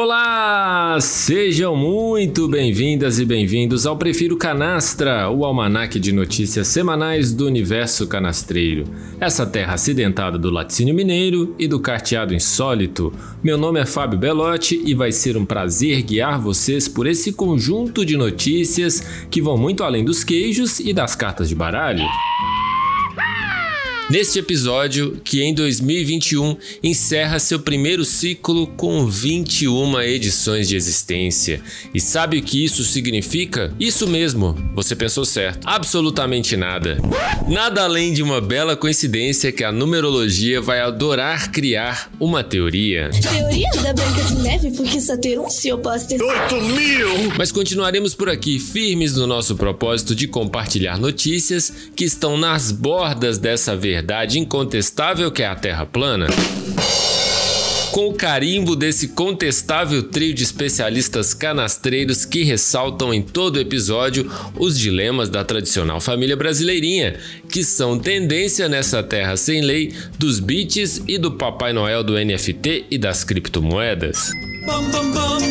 [0.00, 0.96] Olá!
[1.00, 8.06] Sejam muito bem-vindas e bem-vindos ao Prefiro Canastra, o almanaque de notícias semanais do universo
[8.06, 8.84] canastreiro.
[9.18, 13.12] Essa terra acidentada do laticínio mineiro e do carteado insólito.
[13.42, 18.06] Meu nome é Fábio Belotti e vai ser um prazer guiar vocês por esse conjunto
[18.06, 22.06] de notícias que vão muito além dos queijos e das cartas de baralho.
[24.10, 31.60] Neste episódio, que em 2021 encerra seu primeiro ciclo com 21 edições de existência.
[31.92, 33.70] E sabe o que isso significa?
[33.78, 35.68] Isso mesmo, você pensou certo.
[35.68, 36.96] Absolutamente nada.
[37.46, 43.10] Nada além de uma bela coincidência que a numerologia vai adorar criar uma teoria.
[43.10, 46.14] Teoria da Branca de Neve, porque Saturno se oposta.
[46.14, 47.08] 8 mil!
[47.36, 53.36] Mas continuaremos por aqui, firmes no nosso propósito de compartilhar notícias que estão nas bordas
[53.36, 56.28] dessa verdade verdade incontestável que é a Terra plana?
[57.90, 64.78] com o carimbo desse contestável trio de especialistas canastreiros que ressaltam em todo episódio os
[64.78, 67.18] dilemas da tradicional família brasileirinha,
[67.50, 72.86] que são tendência nessa terra sem lei dos bits e do Papai Noel do NFT
[72.88, 74.30] e das criptomoedas.
[74.64, 75.47] Bum, bum, bum,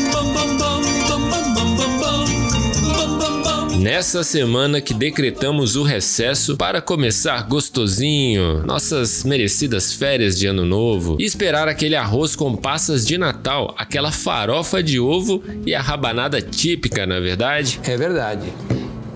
[3.79, 11.15] Nessa semana que decretamos o recesso para começar gostosinho, nossas merecidas férias de ano novo
[11.19, 16.41] e esperar aquele arroz com passas de Natal, aquela farofa de ovo e a rabanada
[16.41, 17.79] típica, na é verdade?
[17.83, 18.51] É verdade.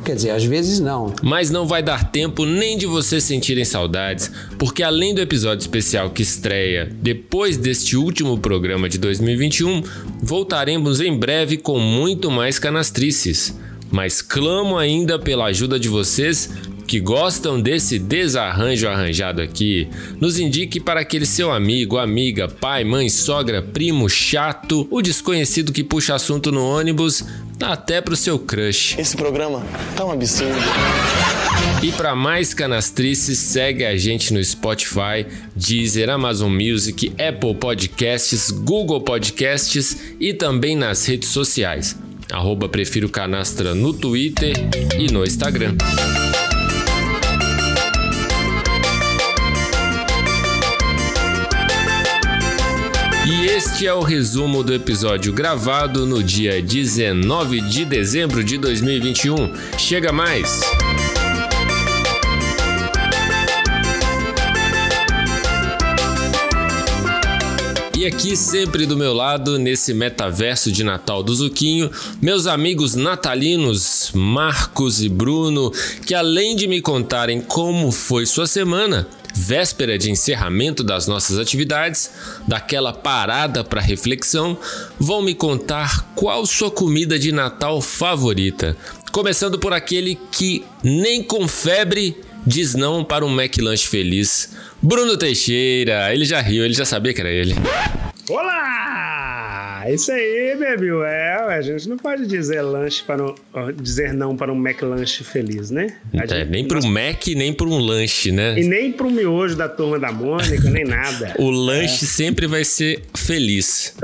[0.05, 1.15] Quer dizer, às vezes não.
[1.23, 6.11] Mas não vai dar tempo nem de vocês sentirem saudades, porque além do episódio especial
[6.11, 9.81] que estreia depois deste último programa de 2021,
[10.21, 13.59] voltaremos em breve com muito mais canastrices
[13.91, 16.49] mas clamo ainda pela ajuda de vocês
[16.87, 19.87] que gostam desse desarranjo arranjado aqui.
[20.19, 25.85] Nos indique para aquele seu amigo, amiga, pai, mãe, sogra, primo chato, o desconhecido que
[25.85, 27.23] puxa assunto no ônibus,
[27.61, 28.97] até pro seu crush.
[28.99, 29.65] Esse programa
[29.95, 30.53] tá um absurdo.
[31.81, 39.01] E para mais canastrices, segue a gente no Spotify, Deezer, Amazon Music, Apple Podcasts, Google
[39.01, 41.95] Podcasts e também nas redes sociais
[42.31, 44.53] arroba Prefiro Canastra no Twitter
[44.97, 45.75] e no Instagram.
[53.27, 59.53] E este é o resumo do episódio gravado no dia 19 de dezembro de 2021.
[59.77, 60.80] Chega mais!
[68.01, 74.09] E aqui, sempre do meu lado, nesse metaverso de Natal do Zuquinho, meus amigos natalinos
[74.15, 75.71] Marcos e Bruno,
[76.03, 82.09] que além de me contarem como foi sua semana, véspera de encerramento das nossas atividades,
[82.47, 84.57] daquela parada para reflexão,
[84.99, 88.75] vão me contar qual sua comida de Natal favorita.
[89.11, 94.55] Começando por aquele que nem com febre diz não para um McLanche feliz.
[94.81, 97.55] Bruno Teixeira, ele já riu, ele já sabia que era ele.
[98.29, 99.83] Olá!
[99.89, 100.89] Isso aí, bebê.
[101.05, 103.35] É, a gente não pode dizer lanche para um,
[103.81, 105.97] dizer não para um McLanche feliz, né?
[106.13, 108.59] É, nem para um Mac, nem para um lanche, né?
[108.59, 111.33] E nem para o miojo da turma da Mônica, nem nada.
[111.39, 112.07] o lanche é.
[112.07, 113.95] sempre vai ser feliz.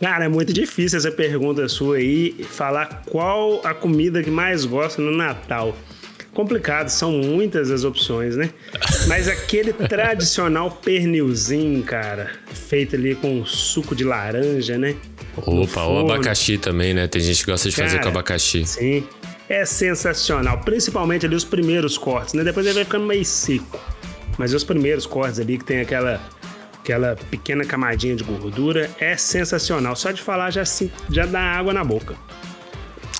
[0.00, 5.00] Cara, é muito difícil essa pergunta sua aí, falar qual a comida que mais gosta
[5.00, 5.76] no Natal
[6.36, 8.50] complicado, são muitas as opções, né?
[9.08, 14.94] Mas aquele tradicional pernilzinho, cara, feito ali com suco de laranja, né?
[15.34, 17.08] Opa, ou abacaxi também, né?
[17.08, 18.66] Tem gente que gosta de cara, fazer com abacaxi.
[18.66, 19.02] Sim.
[19.48, 22.44] É sensacional, principalmente ali os primeiros cortes, né?
[22.44, 23.80] Depois ele vai ficando meio seco.
[24.36, 26.20] Mas os primeiros cortes ali que tem aquela
[26.78, 29.96] aquela pequena camadinha de gordura é sensacional.
[29.96, 30.62] Só de falar já,
[31.10, 32.14] já dá água na boca.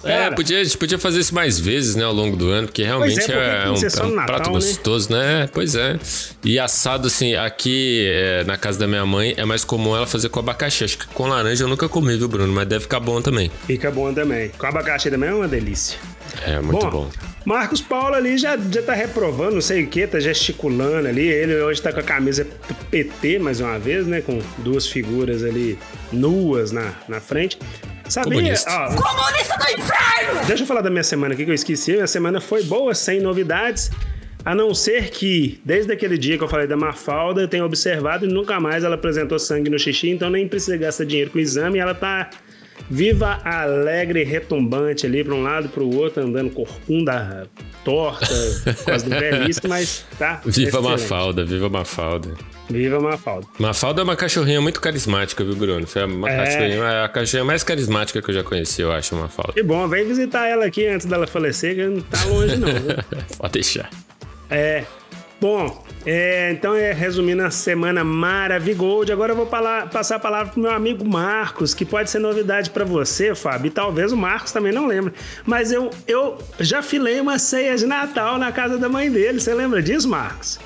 [0.07, 2.83] É, podia, a gente podia fazer isso mais vezes, né, ao longo do ano, porque
[2.83, 4.55] realmente é, é, um, é um Natal, prato né?
[4.55, 5.49] gostoso, né?
[5.53, 5.99] Pois é.
[6.45, 10.29] E assado, assim, aqui é, na casa da minha mãe é mais comum ela fazer
[10.29, 10.85] com abacaxi.
[10.85, 12.53] Acho que com laranja eu nunca comi, viu, Bruno?
[12.53, 13.51] Mas deve ficar bom também.
[13.67, 14.51] Fica bom também.
[14.51, 15.99] Com abacaxi também é uma delícia.
[16.47, 16.91] É, muito bom.
[16.91, 17.11] bom.
[17.45, 21.27] Marcos Paulo ali já, já tá reprovando, não sei o que, tá gesticulando ali.
[21.29, 22.47] Ele hoje tá com a camisa
[22.91, 24.21] PT mais uma vez, né?
[24.21, 25.79] Com duas figuras ali
[26.13, 27.59] nuas na, na frente.
[28.09, 28.39] Sabia?
[28.39, 28.71] Comunista.
[28.71, 30.47] Ó, Comunista do inferno!
[30.47, 31.93] Deixa eu falar da minha semana aqui que eu esqueci.
[31.93, 33.91] Minha semana foi boa, sem novidades.
[34.45, 38.27] A não ser que, desde aquele dia que eu falei da Mafalda, eu tenho observado
[38.27, 41.41] e nunca mais ela apresentou sangue no xixi, então nem precisa gastar dinheiro com o
[41.41, 41.81] exame.
[41.81, 42.31] ela tá
[42.89, 47.49] viva, alegre, retumbante ali para um lado e para o outro, andando corcunda
[47.87, 48.27] torta
[49.05, 50.41] do velhice, mas tá.
[50.45, 50.83] Viva.
[50.83, 52.31] Mafalda, viva Mafalda.
[52.69, 53.47] Viva Mafalda.
[53.59, 55.87] Mafalda é uma cachorrinha muito carismática, viu, Bruno?
[55.87, 56.37] Foi uma É.
[56.45, 59.53] cachorrinha, a cachorrinha mais carismática que eu já conheci, eu acho, Mafalda.
[59.53, 62.69] Que bom, vem visitar ela aqui antes dela falecer, que não tá longe não.
[63.39, 63.89] Pode deixar.
[64.51, 64.85] É.
[65.41, 70.53] Bom, é, então, é, resumindo a semana Maravigold, agora eu vou pala- passar a palavra
[70.53, 74.53] pro meu amigo Marcos, que pode ser novidade pra você, Fábio, e talvez o Marcos
[74.53, 75.13] também não lembre.
[75.45, 79.41] Mas eu, eu já filei uma ceia de Natal na casa da mãe dele.
[79.41, 80.61] Você lembra disso, Marcos?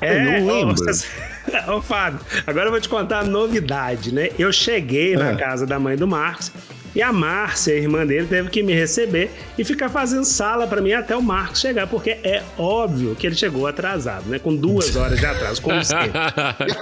[0.00, 0.76] É, não ô, lembro.
[0.76, 1.06] você-
[1.68, 4.30] Ô, Fábio, agora eu vou te contar a novidade, né?
[4.38, 5.36] Eu cheguei na Ah.
[5.36, 6.50] casa da mãe do Marcos
[6.94, 10.80] e a Márcia, a irmã dele, teve que me receber e ficar fazendo sala pra
[10.80, 14.38] mim até o Marcos chegar, porque é óbvio que ele chegou atrasado, né?
[14.38, 16.12] Com duas horas de atraso, como sempre.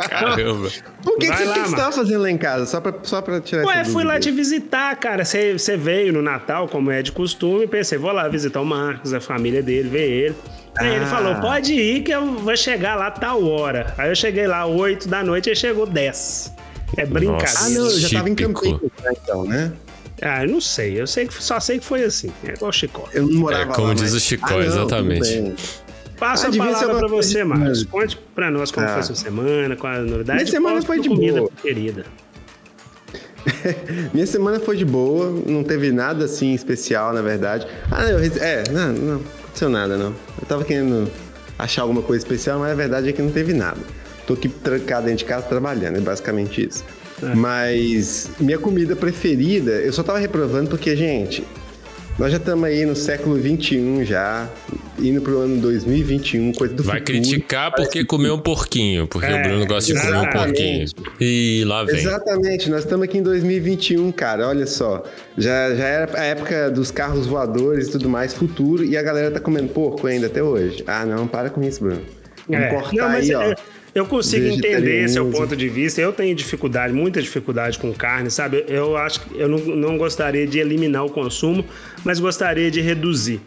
[0.08, 0.68] Caramba.
[1.02, 1.72] Por que, que você, lá, que você Marcos.
[1.74, 2.66] tava fazendo lá em casa?
[2.66, 5.24] Só pra, só pra tirar Ué, fui lá te visitar, cara.
[5.24, 9.20] Você veio no Natal, como é de costume, pensei, vou lá visitar o Marcos, a
[9.20, 10.34] família dele, ver ele.
[10.76, 11.08] Aí ele Ah.
[11.08, 13.92] falou, pode ir que eu vou chegar lá tal hora.
[13.98, 16.52] Aí eu cheguei lá 8 da noite e ele chegou 10.
[16.96, 17.52] É brincadeira.
[17.58, 18.60] Ah, não, eu já tava em Típico.
[18.62, 19.72] Campinas, né, então, né?
[20.22, 21.00] Ah, eu não sei.
[21.00, 22.32] Eu sei que, só sei que foi assim.
[22.46, 23.08] É igual Chicó.
[23.12, 25.20] Eu não morava É, como lá, diz mas- o Chicó, Ah, não, exatamente.
[25.28, 25.54] bem.
[26.18, 27.82] Passo Ah, a palavra uma pra você, Marcos.
[27.84, 28.94] Conte pra nós como Tá.
[28.94, 30.38] foi sua semana, qual a novidade.
[30.38, 31.50] Minha semana foi de comida boa.
[31.50, 32.04] preferida.
[34.14, 37.66] Minha semana foi de boa, não teve nada assim especial, na verdade.
[37.90, 40.14] Ah, não, eu rece- é, não, não aconteceu nada, não.
[40.40, 41.10] Eu tava querendo
[41.58, 43.80] achar alguma coisa especial, mas a verdade é que não teve nada.
[44.26, 46.84] Tô aqui trancado dentro de casa trabalhando, é basicamente isso.
[47.36, 51.44] Mas minha comida preferida, eu só tava reprovando porque, gente,
[52.18, 54.48] nós já estamos aí no século XXI já,
[54.98, 57.18] indo pro ano 2021, coisa do Vai futuro.
[57.20, 60.82] criticar porque comeu um porquinho, porque É, o Bruno gosta de comer um porquinho.
[60.82, 60.94] exatamente.
[61.20, 61.96] E lá vem.
[61.96, 64.46] Exatamente, nós estamos aqui em 2021, cara.
[64.48, 65.02] Olha só.
[65.38, 69.30] Já, já era a época dos carros voadores e tudo mais, futuro, e a galera
[69.30, 70.84] tá comendo porco ainda até hoje.
[70.86, 72.02] Ah, não, para com isso, Bruno.
[72.48, 72.68] Vamos É.
[72.68, 73.42] cortar Não, mas aí, ó.
[73.42, 73.54] é-
[73.94, 76.00] eu consigo entender seu ponto de vista.
[76.00, 78.64] Eu tenho dificuldade, muita dificuldade com carne, sabe?
[78.68, 81.64] Eu acho que eu não, não gostaria de eliminar o consumo,
[82.04, 83.40] mas gostaria de reduzir.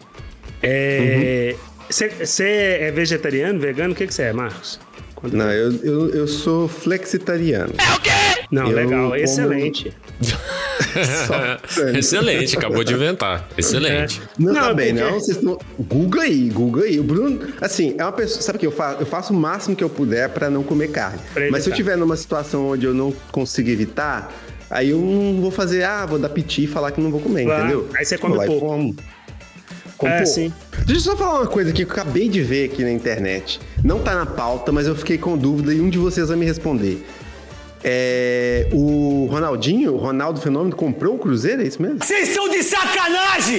[1.90, 3.94] Você é vegetariano, vegano?
[3.94, 4.80] O que você é, Marcos?
[5.16, 7.74] Conta Não, eu, eu, eu sou flexitariano.
[8.52, 9.94] Não, eu legal, como- excelente.
[11.28, 13.48] Só- Excelente, acabou de inventar.
[13.58, 14.22] Excelente.
[14.38, 15.20] Não, Não, tá bem, porque- não.
[15.20, 15.58] Vocês estão.
[15.80, 17.00] Google aí, Google aí.
[17.00, 18.42] O Bruno, assim, é uma pessoa.
[18.42, 19.00] Sabe o que eu faço?
[19.02, 21.20] Eu faço o máximo que eu puder pra não comer carne.
[21.34, 24.34] Pra Mas se eu tiver numa situação onde eu não consigo evitar,
[24.70, 27.44] aí eu não vou fazer, ah, vou dar piti e falar que não vou comer,
[27.46, 27.62] Claro.
[27.64, 27.90] entendeu?
[27.98, 28.66] Aí você come pouco.
[28.68, 28.96] como.
[29.98, 30.52] Como É, sim.
[30.86, 33.62] Deixa eu só falar uma coisa aqui que eu acabei de ver aqui na internet.
[33.84, 36.46] Não tá na pauta, mas eu fiquei com dúvida e um de vocês vai me
[36.46, 37.02] responder.
[37.84, 42.00] É, o Ronaldinho, o Ronaldo Fenômeno, comprou o Cruzeiro, é isso mesmo?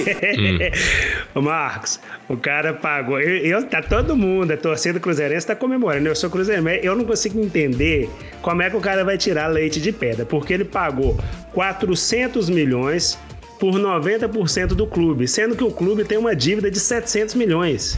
[1.33, 3.19] Ô, Marcos, o cara pagou.
[3.21, 6.07] Eu, eu- tá todo mundo, a torcida cruzeirense tá comemorando.
[6.09, 8.09] Eu sou cruzeirense, eu não consigo entender
[8.41, 11.17] como é que o cara vai tirar leite de pedra, porque ele pagou
[11.53, 13.17] 400 milhões
[13.59, 17.97] por 90% do clube, sendo que o clube tem uma dívida de 700 milhões.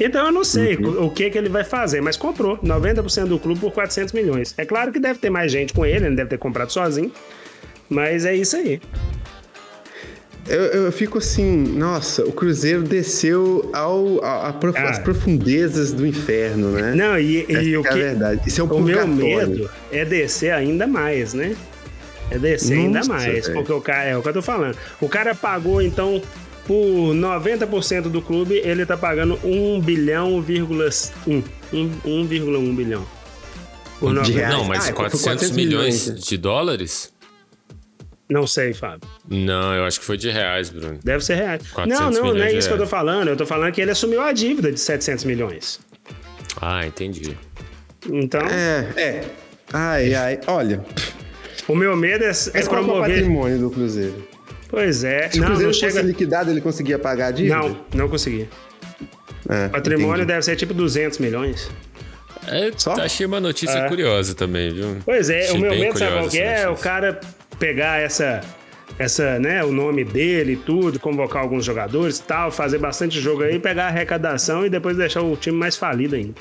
[0.00, 1.06] Então eu não sei Uhum.
[1.06, 4.54] o que, que ele vai fazer, mas comprou 90% do clube por 400 milhões.
[4.56, 7.12] É claro que deve ter mais gente com ele, ele deve ter comprado sozinho,
[7.88, 8.80] mas é isso aí.
[10.48, 11.44] Eu, eu fico assim,
[11.76, 14.90] nossa, o Cruzeiro desceu ao, a- a prof- Ah.
[14.90, 16.94] às profundezas do inferno, né?
[16.94, 18.40] Não, e, e o que é verdade.
[18.46, 21.54] Isso é um o meu medo é descer ainda mais, né?
[22.30, 23.24] É descer ainda Nossa, mais.
[23.46, 23.52] velho.
[23.52, 24.76] Porque o cara, é o que eu tô falando.
[25.00, 26.20] O cara pagou, então,
[26.70, 30.88] por 90% do clube, ele tá pagando 1 bilhão, vírgula
[31.26, 31.42] 1.
[31.72, 33.04] 1,1 bilhão.
[33.98, 34.38] Por De 90.
[34.38, 34.54] reais.
[34.54, 36.24] Não, mas Ah, foi 400, 400 milhões, milhões.
[36.24, 37.12] de dólares?
[38.28, 39.00] Não sei, Fábio.
[39.28, 40.96] Não, eu acho que foi de reais, Bruno.
[41.02, 41.62] Deve ser reais.
[41.72, 43.26] 400 Não, não, não é isso que eu tô falando.
[43.26, 45.80] Eu tô falando que ele assumiu a dívida de 700 milhões.
[46.60, 47.36] Ah, entendi.
[48.08, 49.24] Então, É, é.
[49.72, 50.84] Ai, ai, olha.
[51.66, 53.10] o meu medo é, é que é o promover.
[53.16, 54.24] patrimônio do Cruzeiro?
[54.70, 55.28] Pois é.
[55.28, 56.02] Se o Não, Cruzeiro não fosse chega.
[56.06, 57.56] liquidado, ele conseguia pagar a dívida?
[57.56, 58.48] Não, não consegui.
[59.48, 60.26] É, Patrimônio entendi.
[60.26, 61.68] deve ser tipo 200 milhões.
[62.46, 62.92] É, Só?
[62.94, 63.88] achei uma notícia É.
[63.88, 64.96] curiosa também, viu?
[65.04, 66.68] Pois é, Achei o meu medo, sabe qual que essa é?
[66.70, 67.20] O cara
[67.58, 68.40] pegar essa,
[68.98, 73.42] essa, né, o nome dele e tudo, convocar alguns jogadores e tal, fazer bastante jogo
[73.42, 76.34] aí, pegar a arrecadação e depois deixar o time mais falido ainda.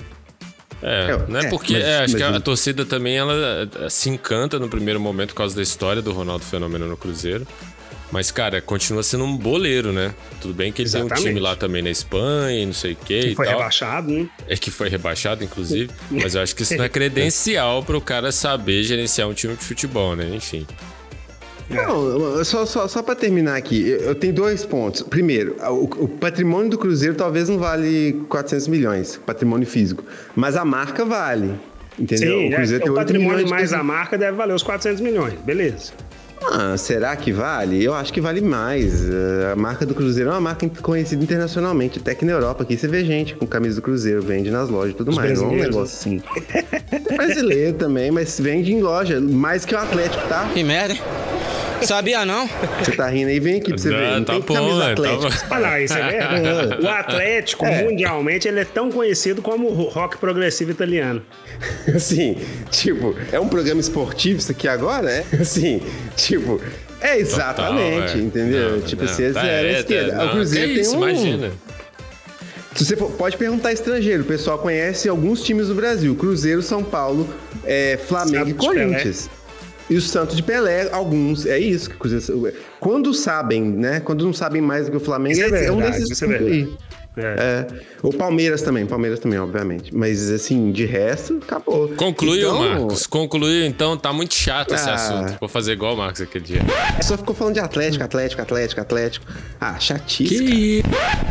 [0.81, 2.86] É, É, não é é, porque mas- é, acho que mas a, o- a torcida
[2.86, 6.88] também ela eh, se encanta no primeiro momento por causa da história do Ronaldo Fenômeno
[6.88, 7.45] no Cruzeiro.
[8.11, 10.13] Mas, cara, continua sendo um boleiro, né?
[10.41, 11.27] Tudo bem que ele tem um Exatamente.
[11.27, 13.57] time lá também na Espanha não sei o que e Foi tal.
[13.57, 14.27] rebaixado, né?
[14.47, 15.91] É que foi rebaixado, inclusive.
[16.09, 19.55] Mas eu acho que isso não é credencial para o cara saber gerenciar um time
[19.55, 20.29] de futebol, né?
[20.33, 20.65] Enfim.
[21.69, 25.03] Não, só, só, só pra terminar aqui, eu, tenho dois pontos.
[25.03, 30.03] Primeiro, o, o patrimônio do Cruzeiro talvez não vale 400 milhões, patrimônio físico,
[30.35, 31.53] mas a marca vale.
[31.97, 32.39] Entendeu?
[32.39, 34.99] Sim, o Cruzeiro é, tem o 8 patrimônio mais a marca deve valer os 400
[34.99, 35.35] milhões.
[35.41, 35.93] Beleza.
[36.51, 37.84] Ah, será que vale?
[37.84, 39.03] Eu acho que vale mais.
[39.08, 42.00] Eh, A marca do Cruzeiro é uma marca conhecida internacionalmente.
[42.00, 44.93] Até que na Europa aqui você vê gente com camisa do Cruzeiro, vende nas lojas
[44.93, 45.39] e tudo Os mais.
[45.39, 46.22] Não é um negócio assim.
[46.91, 49.19] É brasileiro também, mas vende em loja.
[49.22, 50.50] Mais que o Atlético, tá?
[50.53, 51.01] Que merda, hein?
[51.81, 52.48] Sabia não?
[52.83, 53.95] Você tá rindo aí, vem aqui pra você ver.
[54.05, 54.86] Ah, Não tá tem bom, camisa né?
[54.86, 55.21] Tá Atlético.
[55.50, 55.55] bom.
[55.55, 56.77] Ah, não, isso é verdade.
[56.83, 57.83] O Atlético, É.
[57.83, 61.21] mundialmente, ele é tão conhecido como o rock progressivo italiano.
[61.95, 62.38] Assim,
[62.69, 65.09] tipo, é um programa esportivo isso aqui agora?
[65.12, 65.24] É?
[65.41, 65.81] Assim,
[66.15, 66.62] tipo,
[67.01, 68.21] é exatamente, Total, é.
[68.21, 68.71] entendeu?
[68.71, 70.12] Não, tipo, não, você é tá, zero à é, esquerda.
[70.12, 71.09] tá, o não, Cruzeiro que tem isso, um.
[71.09, 71.51] imagina.
[72.75, 76.81] Se você for- pode perguntar estrangeiro, o pessoal conhece alguns times do Brasil: Cruzeiro, São
[76.83, 77.27] Paulo,
[77.65, 78.67] é, Flamengo Santos e.
[78.67, 79.29] Corinthians.
[79.89, 81.46] E o Santos de Pelé, alguns.
[81.46, 81.98] É isso que.
[82.79, 84.00] Quando sabem, né?
[84.00, 86.25] Quando não sabem mais do que o Flamengo, Isso é é, um verdade, desses isso
[86.25, 86.88] é.
[87.19, 87.35] É.
[87.38, 87.67] É.
[88.01, 89.93] O Palmeiras também, Palmeiras também, obviamente.
[89.95, 91.89] Mas assim, de resto, acabou.
[91.89, 93.05] Concluiu, Então, Marcos.
[93.07, 93.97] Concluiu, então.
[93.97, 94.93] Tá muito chato esse Ah.
[94.95, 95.38] assunto.
[95.39, 96.61] Vou fazer igual o Marcos aquele dia.
[97.01, 99.25] Só ficou falando de Atlético, Atlético, Atlético, Atlético.
[99.59, 99.99] Ah, cara.
[100.07, 100.83] Que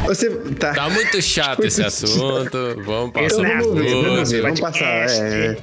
[0.07, 0.73] Você tá.
[0.75, 2.59] Tá muito chato esse assunto.
[2.85, 3.65] Vamos Então passar Exato.
[3.69, 4.85] vamos ver, vamos ver, vamos passar.
[5.09, 5.57] é.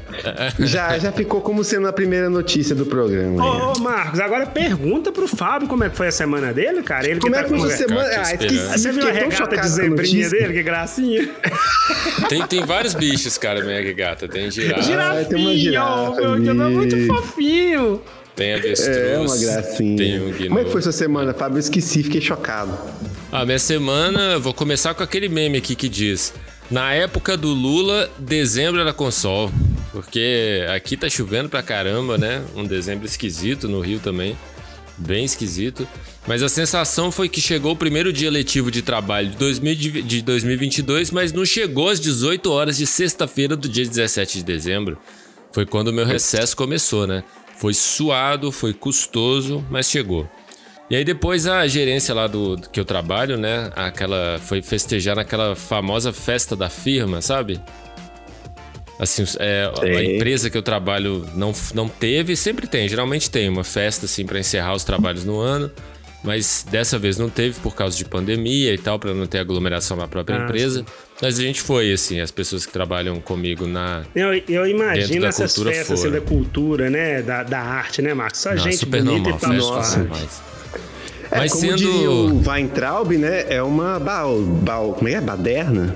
[0.59, 3.43] já, já ficou como sendo a primeira notícia do programa.
[3.43, 7.07] Ô, ô, Marcos, agora pergunta pro Fábio como é que foi a semana dele, cara.
[7.07, 8.09] Ele Como que é tá que foi essa semana?
[8.17, 8.55] Ah, esqueci.
[8.79, 9.67] Você viu a regata de
[10.23, 10.53] dele?
[10.53, 11.29] Que gracinha.
[12.29, 14.27] Tem, tem vários bichos, cara, minha gata.
[14.27, 16.49] Tem girafa, Ah, tem uma girafa meu, ali.
[16.49, 18.01] é muito fofinho.
[18.35, 18.97] tem avestruz.
[18.97, 19.97] É uma gracinha.
[19.97, 20.47] Tem um gnu.
[20.47, 21.55] Como é que foi sua semana, Fábio?
[21.57, 22.77] Eu esqueci, fiquei chocado.
[23.31, 26.33] A minha semana, vou começar com aquele meme aqui que diz:
[26.71, 29.51] Na época do Lula, dezembro era com sol.
[29.91, 32.41] Porque aqui tá chovendo pra caramba, né?
[32.55, 34.37] Um dezembro esquisito, no Rio também.
[34.97, 35.87] Bem esquisito.
[36.27, 40.21] Mas a sensação foi que chegou o primeiro dia letivo de trabalho de 2000 de
[40.21, 44.97] 2022, mas não chegou às 18 horas de sexta-feira do dia 17 de dezembro.
[45.51, 47.23] Foi quando o meu recesso começou, né?
[47.57, 50.29] Foi suado, foi custoso, mas chegou.
[50.89, 53.71] E aí depois a gerência lá do, do que eu trabalho, né?
[53.75, 57.59] Aquela foi festejar naquela famosa festa da firma, sabe?
[58.97, 63.63] Assim, é, a empresa que eu trabalho não, não teve, sempre tem, geralmente tem uma
[63.63, 65.69] festa assim para encerrar os trabalhos no ano,
[66.23, 69.97] mas dessa vez não teve por causa de pandemia e tal, para não ter aglomeração
[69.97, 70.85] na própria Ah, empresa.
[71.21, 75.21] Mas a gente foi assim, as pessoas que trabalham comigo na Eu, eu Dentro imagino
[75.21, 77.21] da essas cultura festas assim, da cultura, né?
[77.21, 78.39] Da, da arte, né, Marcos?
[78.39, 79.97] Só Não, gente super bonita normal, e festa Nossa.
[79.99, 80.41] normais.
[81.31, 83.45] É, Mas como sendo diria o Weintraub, né?
[83.49, 85.21] É uma bal, bal, como é que é?
[85.21, 85.95] Baderna?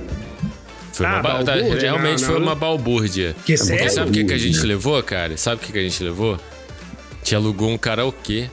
[1.00, 1.80] Foi uma Ah, ba- tá, balbúrdia?
[1.82, 2.46] realmente Não, foi não.
[2.46, 3.30] uma balbúrdia.
[3.46, 3.90] Que Porque sério?
[3.92, 5.38] sabe o que, que a gente levou, cara?
[5.38, 6.36] Sabe o que, que a gente levou?
[6.36, 8.50] A gente alugou um karaokê.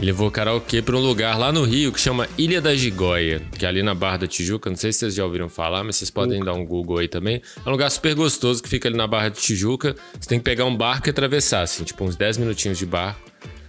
[0.00, 3.42] E levou o karaokê pra um lugar lá no Rio que chama Ilha da Gigóia,
[3.58, 4.70] que é ali na Barra da Tijuca.
[4.70, 7.42] Não sei se vocês já ouviram falar, mas vocês podem dar um Google aí também.
[7.66, 9.96] É um lugar super gostoso que fica ali na Barra de Tijuca.
[10.18, 13.20] Você tem que pegar um barco e atravessar, assim, tipo uns 10 minutinhos de barco.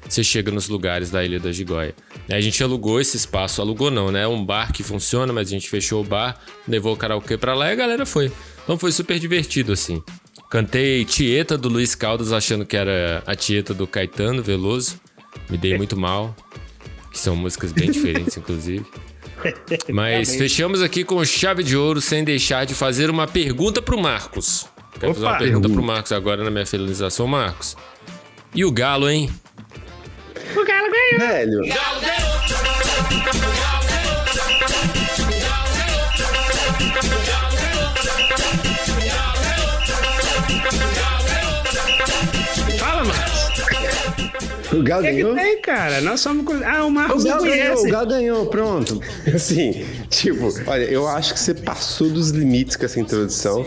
[0.10, 1.94] Você chega nos lugares da Ilha da Gigóia.
[2.28, 4.24] A gente alugou esse espaço, alugou não, né?
[4.24, 6.36] É um bar que funciona, mas a gente fechou o bar,
[6.68, 8.32] levou o karaokê pra lá e a galera foi.
[8.64, 10.02] Então foi super divertido, assim.
[10.50, 15.00] Cantei Tieta do Luiz Caldas, achando que era a Tieta do Caetano Veloso.
[15.48, 16.36] Me dei muito mal.
[17.12, 18.84] Que são músicas bem diferentes, inclusive.
[19.94, 24.66] Mas fechamos aqui com chave de ouro, sem deixar de fazer uma pergunta pro Marcos.
[25.00, 25.40] Quero fazer uma Opa!
[25.40, 27.78] pergunta pro Marcos agora na minha finalização, Marcos.
[28.54, 29.30] E o Galo, hein?
[30.56, 31.20] O Galo ganhou.
[31.20, 31.62] Velho.
[42.78, 43.40] Fala, Marcos.
[44.72, 45.36] O Galo O que, que ganhou?
[45.36, 46.02] tem, cara?
[46.02, 46.46] Nós somos.
[46.64, 47.88] Ah, o Marcos O Galo ganhou, conhece.
[47.88, 49.02] o Galo ganhou, pronto.
[49.34, 53.66] Assim, tipo, olha, eu acho que você passou dos limites com essa introdução.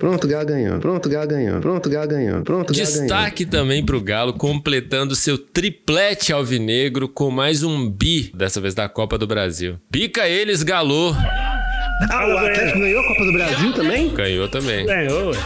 [0.00, 0.78] Pronto, o Galo ganhou.
[0.78, 1.60] Pronto, o Galo ganhou.
[1.60, 2.42] Pronto, o Galo ganhou.
[2.42, 3.02] Pronto, o Galo ganhou.
[3.02, 8.88] Destaque também pro Galo, completando seu triplete alvinegro com mais um bi, dessa vez da
[8.88, 9.76] Copa do Brasil.
[9.92, 11.14] Pica eles, Galo!
[12.10, 14.08] Ah, o Atlético ganhou a Copa do Brasil também?
[14.08, 14.86] Ganhou também.
[14.86, 15.38] Ganhou, ué.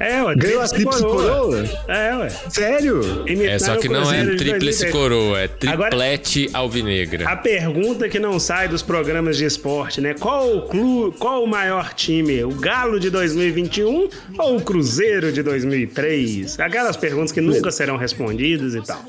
[0.00, 0.34] É, ué.
[0.34, 1.64] Ganhou a Tríplice Coroa?
[1.86, 2.28] É, ué.
[2.48, 3.00] Sério?
[3.28, 7.28] É, só que não é tríplice coroa, é Agora- triplete alvinegra.
[7.28, 10.14] A pergunta que não sai dos programas de esporte, né?
[10.18, 12.42] Qual o clube, qual o maior time?
[12.44, 16.58] O Galo de 2021 ou o Cruzeiro de 2003?
[16.58, 19.04] Aquelas perguntas que nunca serão respondidas e tal.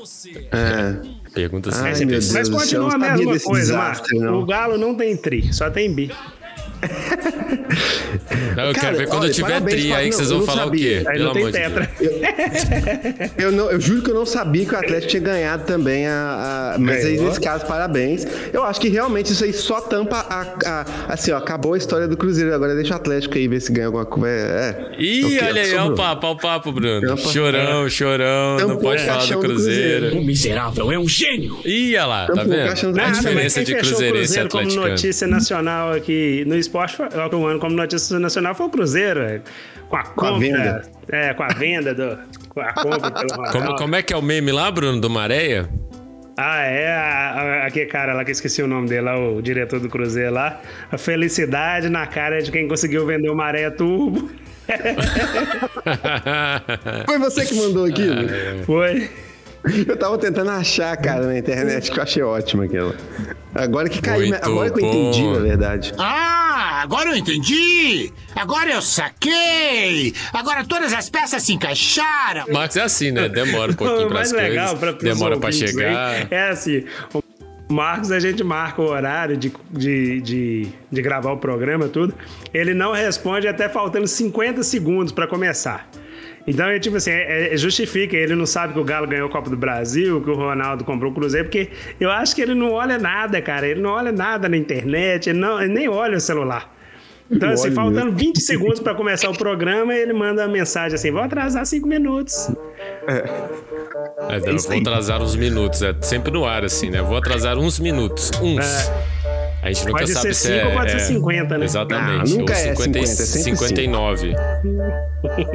[0.52, 1.22] É.
[1.32, 1.94] Pergunta Ai,
[2.34, 4.32] Mas continua a mesma coisa, desastre, Marco.
[4.32, 4.42] não.
[4.42, 6.10] O Galo não tem tri, só tem bi.
[8.56, 10.30] Não, eu Cara, quero ver quando olha, eu tiver parabéns, tri aí que não, vocês
[10.30, 11.00] eu vão não falar sabia.
[11.00, 11.08] o quê?
[11.08, 11.90] Aí Pelo não tem amor de tetra.
[11.98, 12.12] Deus.
[13.38, 16.74] Eu, não, eu juro que eu não sabia que o Atlético tinha ganhado também a.
[16.74, 18.26] a- mas aí, nesse caso, parabéns.
[18.52, 20.42] Eu acho que realmente isso aí só tampa a.
[20.64, 22.54] a- assim, ó, acabou a história do Cruzeiro.
[22.54, 24.28] Agora deixa o Atlético aí ver se ganha alguma coisa.
[24.28, 24.92] É.
[24.98, 25.02] é.
[25.02, 27.00] Ih, É o que olha aí, olha o papo, olha o papo, Bruno.
[27.06, 30.00] Tampa- Chorão, chorão, não Tampou pode o falar do Cruzeiro.
[30.10, 30.24] Cruzeiro.
[30.26, 31.58] miserável é um gênio.
[31.64, 32.68] Ih, olha lá, tá Tampou o vendo?
[32.68, 33.12] A Cruzeiro.
[33.14, 34.90] diferença de o cruzeirense e Cruzeiro como atleticano.
[34.90, 39.42] notícia nacional aqui no esporte, foi- o ano como notícia nacional foi o Cruzeiro, velho.
[39.88, 40.82] com a compra, venda.
[41.10, 42.18] É, com a venda do.
[42.48, 43.76] Com a compra pelo Como, Ronaldo.
[43.76, 45.68] como é que é o meme lá, Bruno, do Maréia?
[46.36, 46.88] Ah, é.
[46.88, 50.32] a- a- Aquele cara lá que esqueci o nome dele, lá, o diretor do Cruzeiro
[50.32, 50.60] lá.
[50.90, 54.30] A felicidade na cara de quem conseguiu vender o Maré Turbo.
[57.06, 58.14] Foi você que mandou aquilo?
[58.14, 59.10] Ah, Foi.
[59.86, 62.94] Eu tava tentando achar, cara, na internet, que eu achei ótimo aquilo.
[63.54, 65.32] Agora que caiu, Muito agora que eu entendi, bom.
[65.34, 65.94] na verdade.
[65.98, 68.12] Ah, agora eu entendi!
[68.34, 70.14] Agora eu saquei!
[70.32, 72.46] Agora todas as peças se encaixaram!
[72.52, 73.28] Marcos é assim, né?
[73.28, 74.80] Demora um pouquinho para as mais legal coisas.
[74.80, 76.08] pra, demora pra ouvintes chegar.
[76.10, 76.84] aí é assim.
[77.14, 77.22] O
[77.72, 82.14] Marcos, a gente marca o horário de, de, de, de gravar o programa, tudo.
[82.52, 85.88] Ele não responde até faltando 50 segundos pra começar.
[86.46, 89.30] Então, é tipo assim, é- é- justifica, ele não sabe que o Galo ganhou a
[89.30, 91.68] Copa do Brasil, que o Ronaldo comprou o Cruzeiro, porque
[92.00, 93.66] eu acho que ele não olha nada, cara.
[93.66, 96.72] Ele não olha nada na internet, ele, não, ele nem olha o celular.
[97.30, 98.18] Então, assim, olha faltando mesmo.
[98.18, 102.50] 20 segundos pra começar o programa, ele manda uma mensagem assim: vou atrasar 5 minutos.
[103.08, 105.80] É, não, vou atrasar uns minutos.
[105.82, 107.00] É sempre no ar, assim, né?
[107.00, 108.30] Vou atrasar uns minutos.
[108.42, 108.90] Uns.
[109.62, 110.02] A gente nunca É.
[110.02, 110.66] Pode sabe ser se cinco é.
[110.66, 111.64] ou pode ser é, 50, né?
[111.64, 112.30] Exatamente.
[112.30, 114.34] Não, nunca ou é 50, é sempre 59.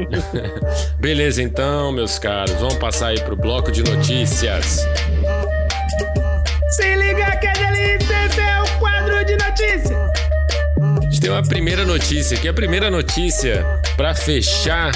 [0.99, 2.55] Beleza, então, meus caros.
[2.55, 4.87] Vamos passar aí pro bloco de notícias.
[6.69, 9.91] Se liga que é delícia, esse é o quadro de notícias.
[10.79, 12.47] A gente tem uma primeira notícia aqui.
[12.47, 13.65] A primeira notícia
[13.97, 14.91] para fechar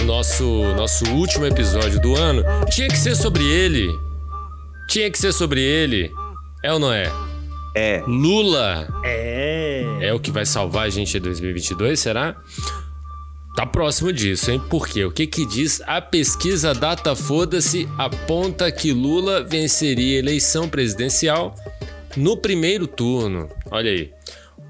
[0.00, 0.44] o nosso,
[0.76, 3.88] nosso último episódio do ano tinha que ser sobre ele.
[4.88, 6.10] Tinha que ser sobre ele.
[6.64, 7.10] É ou não é?
[7.74, 8.02] É.
[8.06, 9.84] Lula É.
[10.00, 12.36] é o que vai salvar a gente em 2022, será?
[13.56, 14.60] Tá próximo disso, hein?
[14.68, 15.04] Por quê?
[15.04, 21.54] O que que diz a pesquisa Data Foda-se aponta que Lula venceria a eleição presidencial
[22.16, 23.48] no primeiro turno.
[23.70, 24.10] Olha aí.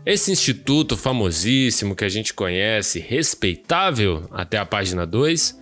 [0.04, 5.58] Esse instituto famosíssimo que a gente conhece, respeitável até a página 2,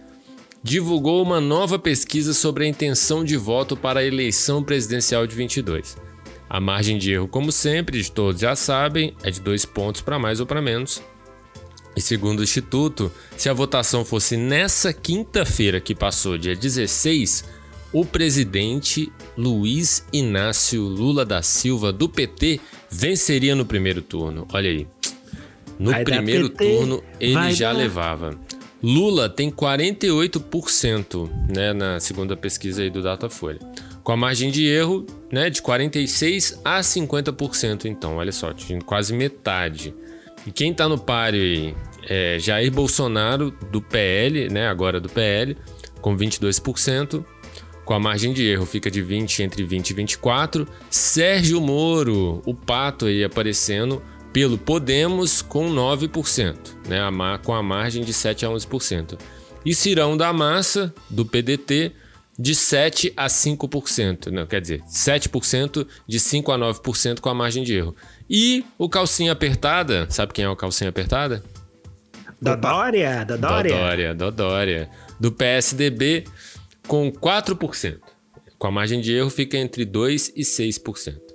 [0.64, 5.96] divulgou uma nova pesquisa sobre a intenção de voto para a eleição presidencial de 22.
[6.52, 10.18] A margem de erro, como sempre, de todos já sabem, é de dois pontos para
[10.18, 11.02] mais ou para menos.
[11.96, 17.46] E segundo o Instituto, se a votação fosse nessa quinta-feira que passou, dia 16,
[17.90, 22.60] o presidente Luiz Inácio Lula da Silva, do PT,
[22.90, 24.46] venceria no primeiro turno.
[24.52, 24.86] Olha aí.
[25.78, 27.78] No Vai primeiro turno, ele vai já dar.
[27.78, 28.38] levava.
[28.82, 33.71] Lula tem 48%, né, na segunda pesquisa aí do Datafolha.
[34.02, 38.52] Com a margem de erro, né, de 46 a 50%, então, olha só,
[38.84, 39.94] quase metade.
[40.46, 41.74] E quem tá no páreo
[42.08, 45.56] é Jair Bolsonaro do PL, né, agora do PL,
[46.00, 47.24] com 22%.
[47.84, 50.68] Com a margem de erro fica de 20 entre 20 e 24.
[50.90, 56.56] Sérgio Moro, o pato aí aparecendo pelo Podemos com 9%,
[56.88, 57.00] né,
[57.44, 59.18] com a margem de 7 a 11%.
[59.64, 61.92] E Cirão da Massa, do PDT,
[62.38, 67.62] de 7 a 5%, não, quer dizer, 7% de 5 a 9% com a margem
[67.62, 67.94] de erro.
[68.28, 71.42] E o calcinha apertada, sabe quem é o calcinha apertada?
[72.40, 73.72] Dodória, Dodória.
[73.72, 74.90] Dodória, Dodória.
[75.20, 76.24] Do PSDB
[76.88, 77.98] com 4%.
[78.58, 81.31] Com a margem de erro fica entre 2% e 6%.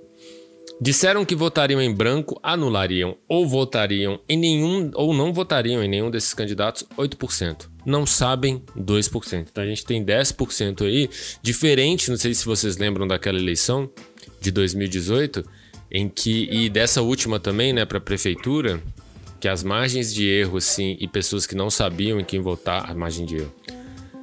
[0.79, 6.11] Disseram que votariam em branco, anulariam ou votariam em nenhum ou não votariam em nenhum
[6.11, 7.67] desses candidatos 8%.
[7.83, 9.47] Não sabem 2%.
[9.51, 11.09] Então a gente tem 10% aí,
[11.41, 13.89] diferente, não sei se vocês lembram daquela eleição
[14.39, 15.43] de 2018,
[15.91, 18.79] em que e dessa última também, né, para prefeitura,
[19.39, 22.93] que as margens de erro assim e pessoas que não sabiam em quem votar, a
[22.93, 23.53] margem de erro.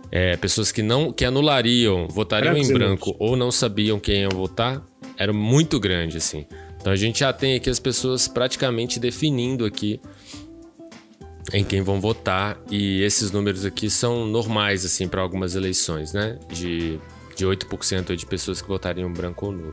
[0.08, 4.80] É, pessoas que não que anulariam, votariam em branco ou não sabiam quem iam votar,
[5.16, 6.46] era muito grande assim.
[6.81, 10.00] Então a gente já tem aqui as pessoas praticamente definindo aqui
[11.53, 16.38] em quem vão votar e esses números aqui são normais assim para algumas eleições, né?
[16.50, 17.00] De
[17.35, 19.72] de 8% aí de pessoas que votariam branco ou nulo.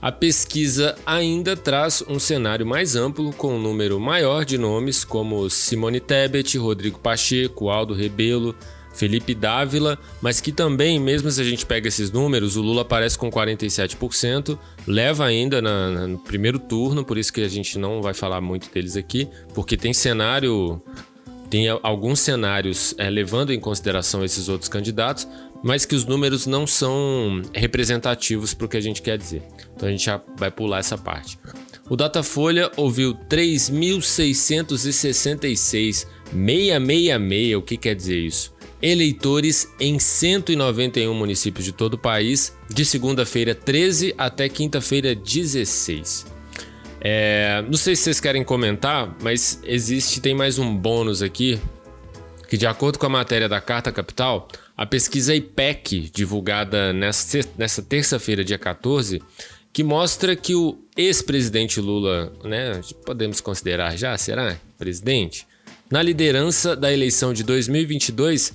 [0.00, 5.50] A pesquisa ainda traz um cenário mais amplo, com um número maior de nomes como
[5.50, 8.56] Simone Tebet, Rodrigo Pacheco, Aldo Rebelo,
[8.92, 13.16] Felipe Dávila, mas que também, mesmo se a gente pega esses números, o Lula aparece
[13.16, 18.02] com 47%, leva ainda na, na, no primeiro turno, por isso que a gente não
[18.02, 20.82] vai falar muito deles aqui, porque tem cenário.
[21.48, 25.26] Tem alguns cenários é, levando em consideração esses outros candidatos,
[25.64, 29.42] mas que os números não são representativos para o que a gente quer dizer.
[29.74, 31.40] Então a gente já vai pular essa parte.
[31.88, 36.06] O Datafolha ouviu 3.666, 666,
[37.56, 38.54] o que quer dizer isso?
[38.82, 46.26] Eleitores em 191 municípios de todo o país, de segunda-feira 13 até quinta-feira 16.
[47.02, 51.58] É, não sei se vocês querem comentar, mas existe, tem mais um bônus aqui,
[52.48, 58.42] que de acordo com a matéria da Carta Capital, a pesquisa IPEC, divulgada nessa, terça-feira,
[58.42, 59.22] dia 14,
[59.72, 64.56] que mostra que o ex-presidente Lula, né, podemos considerar já, será?
[64.78, 65.46] Presidente?
[65.90, 68.54] Na liderança da eleição de 2022,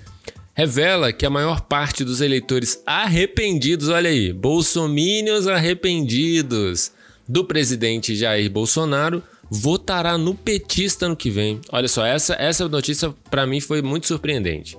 [0.53, 6.93] revela que a maior parte dos eleitores arrependidos, olha aí, bolsomínios arrependidos
[7.27, 9.21] do presidente Jair Bolsonaro
[9.51, 11.59] votará no petista no que vem.
[11.73, 14.77] Olha só, essa, essa notícia para mim foi muito surpreendente.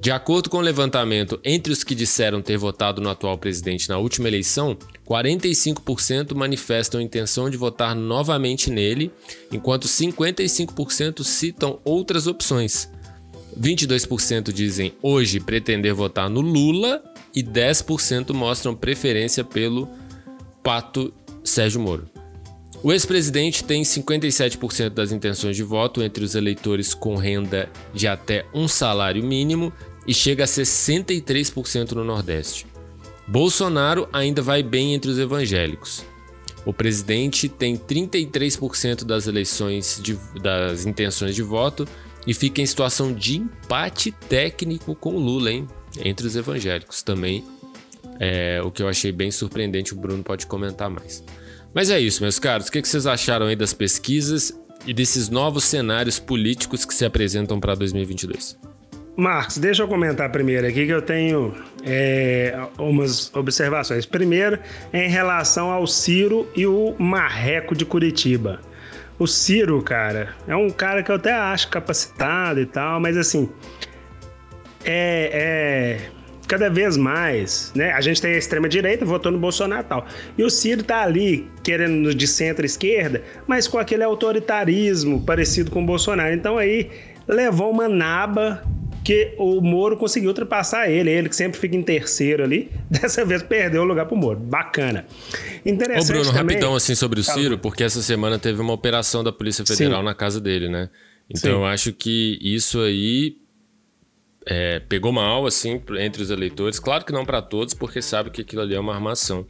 [0.00, 3.98] De acordo com o levantamento entre os que disseram ter votado no atual presidente na
[3.98, 4.74] última eleição,
[5.08, 9.12] 45% manifestam intenção de votar novamente nele,
[9.52, 12.88] enquanto 55% citam outras opções.
[13.58, 17.02] 22% dizem hoje pretender votar no Lula
[17.34, 19.88] e 10% mostram preferência pelo
[20.62, 21.12] Pato
[21.44, 22.08] Sérgio Moro.
[22.82, 28.44] O ex-presidente tem 57% das intenções de voto entre os eleitores com renda de até
[28.52, 29.72] um salário mínimo
[30.06, 32.73] e chega a 63% no Nordeste.
[33.26, 36.04] Bolsonaro ainda vai bem entre os evangélicos.
[36.64, 41.86] O presidente tem 33% das eleições de, das intenções de voto
[42.26, 45.68] e fica em situação de empate técnico com Lula, hein?
[46.02, 47.44] Entre os evangélicos também.
[48.18, 51.22] É, o que eu achei bem surpreendente, o Bruno pode comentar mais.
[51.74, 52.68] Mas é isso, meus caros.
[52.68, 57.60] O que vocês acharam aí das pesquisas e desses novos cenários políticos que se apresentam
[57.60, 58.56] para 2022?
[59.16, 64.04] Marcos, deixa eu comentar primeiro aqui que eu tenho é, umas observações.
[64.04, 64.58] Primeiro,
[64.92, 68.60] em relação ao Ciro e o Marreco de Curitiba.
[69.16, 73.48] O Ciro, cara, é um cara que eu até acho capacitado e tal, mas assim,
[74.84, 76.10] é, é
[76.48, 77.92] cada vez mais, né?
[77.92, 80.06] A gente tem a extrema direita votando no Bolsonaro e tal.
[80.36, 85.86] E o Ciro tá ali querendo de centro-esquerda, mas com aquele autoritarismo parecido com o
[85.86, 86.34] Bolsonaro.
[86.34, 86.90] Então aí
[87.26, 88.62] levou uma naba
[89.04, 93.42] que o Moro conseguiu ultrapassar ele, ele que sempre fica em terceiro ali, dessa vez
[93.42, 94.40] perdeu o lugar pro Moro.
[94.40, 95.04] Bacana.
[95.64, 96.56] Interessante Ô Bruno, também...
[96.56, 100.04] rapidão assim sobre o Ciro, porque essa semana teve uma operação da Polícia Federal Sim.
[100.06, 100.88] na casa dele, né?
[101.28, 101.56] Então Sim.
[101.56, 103.36] eu acho que isso aí
[104.46, 106.78] é, pegou mal assim entre os eleitores.
[106.78, 109.46] Claro que não para todos, porque sabe que aquilo ali é uma armação.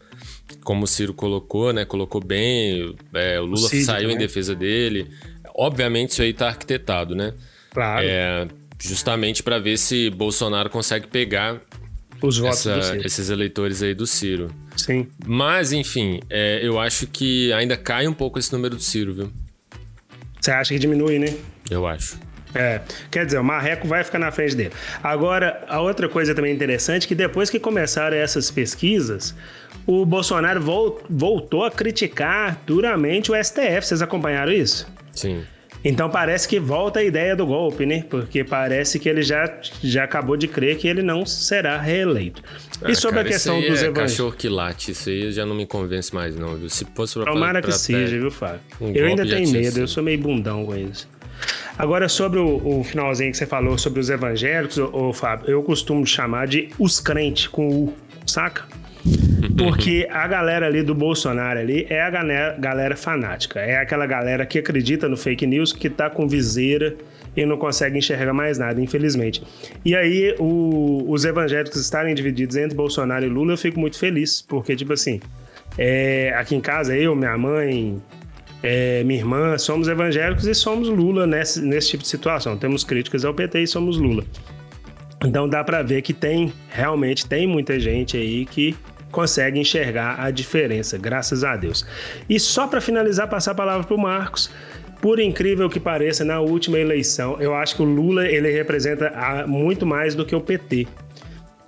[0.64, 1.84] Como o Ciro colocou, né?
[1.84, 5.08] Colocou bem, é, o Lula o saiu em defesa dele.
[5.54, 7.34] Obviamente isso aí tá arquitetado, né?
[7.74, 8.06] Claro.
[8.08, 8.48] É,
[8.80, 11.60] justamente para ver se Bolsonaro consegue pegar
[12.22, 14.50] os votos essa, esses eleitores aí do Ciro.
[14.76, 15.08] Sim.
[15.26, 19.32] Mas, enfim, é, eu acho que ainda cai um pouco esse número do Ciro, viu?
[20.40, 21.34] Você acha que diminui, né?
[21.70, 22.18] Eu acho.
[22.54, 24.70] É, quer dizer, o Marreco vai ficar na frente dele.
[25.02, 29.34] Agora, a outra coisa também interessante é que depois que começaram essas pesquisas,
[29.87, 30.62] o Bolsonaro
[31.10, 33.82] voltou a criticar duramente o STF.
[33.82, 34.87] Vocês acompanharam isso?
[35.12, 35.44] Sim.
[35.85, 38.05] Então parece que volta a ideia do golpe, né?
[38.09, 42.42] Porque parece que ele já, já acabou de crer que ele não será reeleito.
[42.83, 44.03] Ah, e sobre cara, a questão dos é evangélicos.
[44.03, 46.70] cachorro que late, isso aí já não me convence mais, não, viu?
[46.70, 48.61] Se fosse pra Tomara que seja, viu, Fábio?
[48.81, 51.07] Um eu ainda tenho medo, eu sou meio bundão com isso.
[51.77, 55.62] Agora, sobre o, o, finalzinho que você falou sobre os evangélicos, ô, ô, Fábio, eu
[55.62, 57.94] costumo chamar de os crentes com U,
[58.25, 58.64] saca?
[59.57, 63.61] Porque a galera ali do Bolsonaro ali é a galera, galera fanática.
[63.61, 66.97] É aquela galera que acredita no fake news, que tá com viseira
[67.37, 69.43] e não consegue enxergar mais nada, infelizmente.
[69.85, 74.43] E aí, o, os evangélicos estarem divididos entre Bolsonaro e Lula, eu fico muito feliz,
[74.43, 75.21] porque, tipo assim,
[75.77, 78.01] é, aqui em casa, eu, minha mãe,
[78.62, 82.57] é, minha irmã, somos evangélicos e somos Lula nesse, nesse tipo de situação.
[82.57, 84.25] Temos críticas ao PT e somos Lula.
[85.25, 88.77] Então dá para ver que tem, realmente, tem muita gente aí que
[89.14, 91.87] consegue enxergar a diferença, graças a Deus.
[92.29, 94.50] E só para finalizar, passar a palavra para o Marcos.
[95.00, 99.85] Por incrível que pareça, na última eleição, eu acho que o Lula ele representa muito
[99.87, 100.87] mais do que o PT.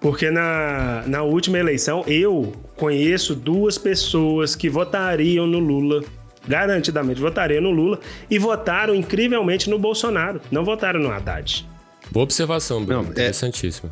[0.00, 6.02] Porque na, na última eleição, eu conheço duas pessoas que votariam no Lula,
[6.48, 7.98] garantidamente votariam no Lula,
[8.30, 11.66] e votaram incrivelmente no Bolsonaro, não votaram no Haddad.
[12.11, 13.02] Boa observação, Bruno.
[13.02, 13.90] Não, é- Interessantíssimo.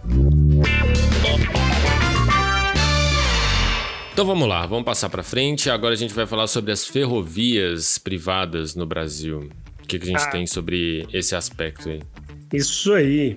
[4.14, 5.68] Então vamos lá, vamos passar para frente.
[5.68, 9.48] Agora a gente vai falar sobre as ferrovias privadas no Brasil.
[9.82, 10.30] O que, que a gente Ah.
[10.30, 12.00] tem sobre esse aspecto aí?
[12.52, 13.36] Isso aí.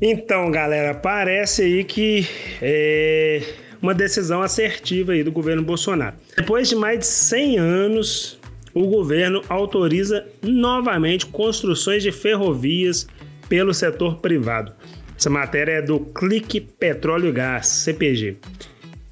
[0.00, 2.26] Então, galera, parece aí que
[2.60, 3.40] é
[3.80, 6.16] uma decisão assertiva aí do governo Bolsonaro.
[6.36, 8.38] Depois de mais de 100 anos,
[8.74, 13.06] o governo autoriza novamente construções de ferrovias
[13.48, 14.70] pelo setor privado.
[15.18, 18.36] Essa matéria é do Clique Petróleo e Gás, CPG.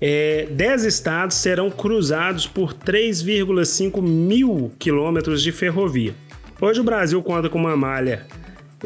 [0.06, 6.14] É, 10 estados serão cruzados por 3,5 mil quilômetros de ferrovia.
[6.60, 8.26] Hoje o Brasil conta com uma malha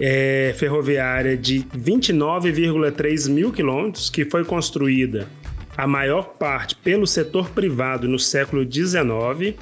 [0.00, 5.26] é, ferroviária de 29,3 mil quilômetros, que foi construída
[5.76, 9.56] a maior parte pelo setor privado no século XIX.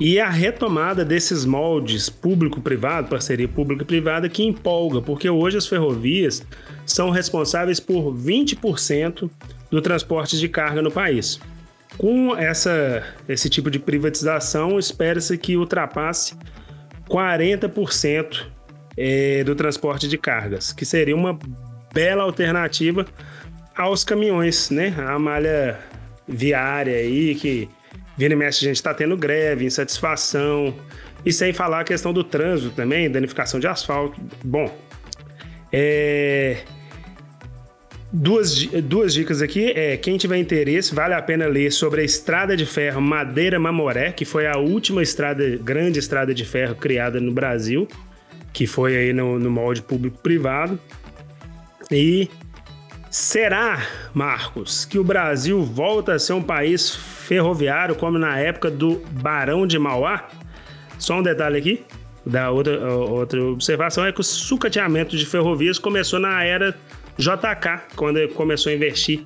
[0.00, 6.44] E a retomada desses moldes público-privado, parceria público-privada, que empolga, porque hoje as ferrovias
[6.84, 9.30] são responsáveis por 20%
[9.70, 11.38] do transporte de carga no país.
[11.96, 16.34] Com essa, esse tipo de privatização, espera-se que ultrapasse
[17.08, 18.46] 40%
[18.96, 21.38] eh, do transporte de cargas, que seria uma
[21.92, 23.06] bela alternativa
[23.76, 24.92] aos caminhões, né?
[24.98, 25.78] A malha
[26.26, 27.68] viária aí, que
[28.16, 30.74] vira e mexe a gente está tendo greve, insatisfação,
[31.24, 34.20] e sem falar a questão do trânsito também, danificação de asfalto.
[34.44, 34.70] Bom,
[35.72, 36.58] é...
[38.12, 39.72] Duas, duas dicas aqui.
[39.74, 44.12] É, quem tiver interesse, vale a pena ler sobre a Estrada de Ferro Madeira Mamoré,
[44.12, 47.88] que foi a última estrada, grande estrada de ferro criada no Brasil,
[48.52, 50.78] que foi aí no, no molde público-privado.
[51.90, 52.30] E
[53.14, 59.00] será, Marcos, que o Brasil volta a ser um país ferroviário como na época do
[59.12, 60.28] Barão de Mauá?
[60.98, 61.84] Só um detalhe aqui.
[62.26, 66.76] Da outra, outra observação é que o sucateamento de ferrovias começou na era
[67.16, 69.22] JK, quando ele começou a investir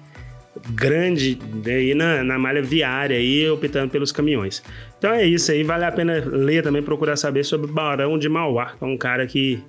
[0.71, 4.63] grande aí na, na malha viária, aí, optando pelos caminhões.
[4.99, 8.29] Então é isso aí, vale a pena ler também, procurar saber sobre o Barão de
[8.29, 9.65] Mauá, que é um cara que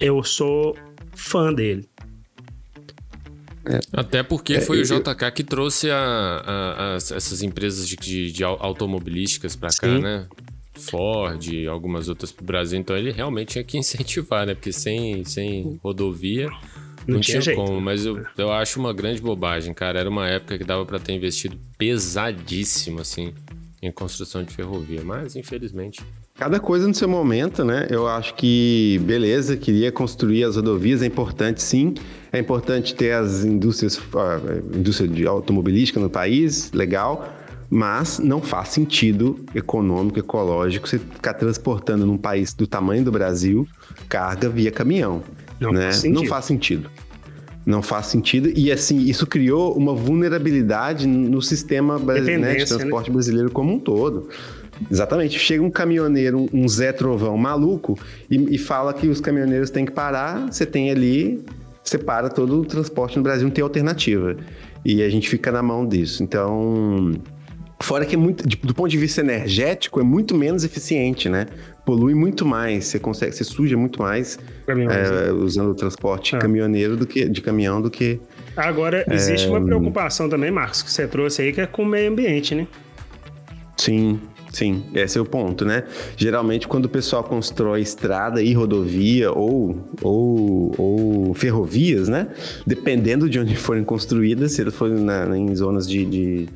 [0.00, 0.74] eu sou
[1.14, 1.91] fã dele.
[3.92, 5.96] Até porque É, foi o eu- JK que trouxe a-
[6.44, 10.26] a- as- essas empresas de, de- de au- automobilísticas para cá, né?
[10.74, 12.78] Ford, algumas outras pro Brasil.
[12.78, 14.54] Então ele realmente tinha que incentivar, né?
[14.54, 16.48] Porque sem, sem rodovia
[17.06, 17.80] não, Não tinha, tinha como.
[17.80, 19.98] Mas eu, eu acho uma grande bobagem, cara.
[20.00, 23.34] Era uma época que dava para ter investido pesadíssimo, assim,
[23.82, 25.02] em construção de ferrovia.
[25.04, 26.00] Mas, infelizmente,
[26.42, 27.86] Cada coisa no seu momento, né?
[27.88, 31.94] Eu acho que, beleza, queria construir as rodovias, é importante sim.
[32.32, 37.32] É importante ter as indústrias, a indústria de automobilística no país, legal.
[37.70, 43.64] Mas não faz sentido econômico, ecológico, você ficar transportando num país do tamanho do Brasil
[44.08, 45.22] carga via caminhão.
[45.60, 45.82] Não né?
[45.82, 46.20] faz sentido.
[46.20, 46.90] Não faz sentido.
[47.64, 48.52] Não faz sentido.
[48.56, 52.64] E assim, isso criou uma vulnerabilidade no sistema brasileiro, né, de né?
[52.64, 54.28] transporte brasileiro como um todo.
[54.90, 55.38] Exatamente.
[55.38, 57.98] Chega um caminhoneiro, um, Zé Trovão maluco,
[58.30, 61.44] e, e fala que os caminhoneiros têm que parar, você tem ali,
[61.82, 64.36] você para todo o transporte no Brasil, não tem alternativa.
[64.84, 66.22] E a gente fica na mão disso.
[66.22, 67.12] Então.
[67.80, 71.46] Fora que é muito, do ponto de vista energético, é muito menos eficiente, né?
[71.84, 76.38] Polui muito mais, você consegue, você suja muito mais é, usando o transporte Ah.
[76.38, 78.20] caminhoneiro do que de caminhão do que
[78.56, 81.86] Agora, existe É, uma preocupação também, Marcos, que você trouxe aí, que é com o
[81.86, 82.68] meio ambiente, né?
[83.76, 84.20] Sim,
[84.52, 85.84] sim, esse é o ponto, né?
[86.16, 92.28] Geralmente, quando o pessoal constrói estrada e rodovia ou, ou, ou ferrovias, né?
[92.66, 96.48] Dependendo de onde forem construídas, se elas forem na- em zonas de, de,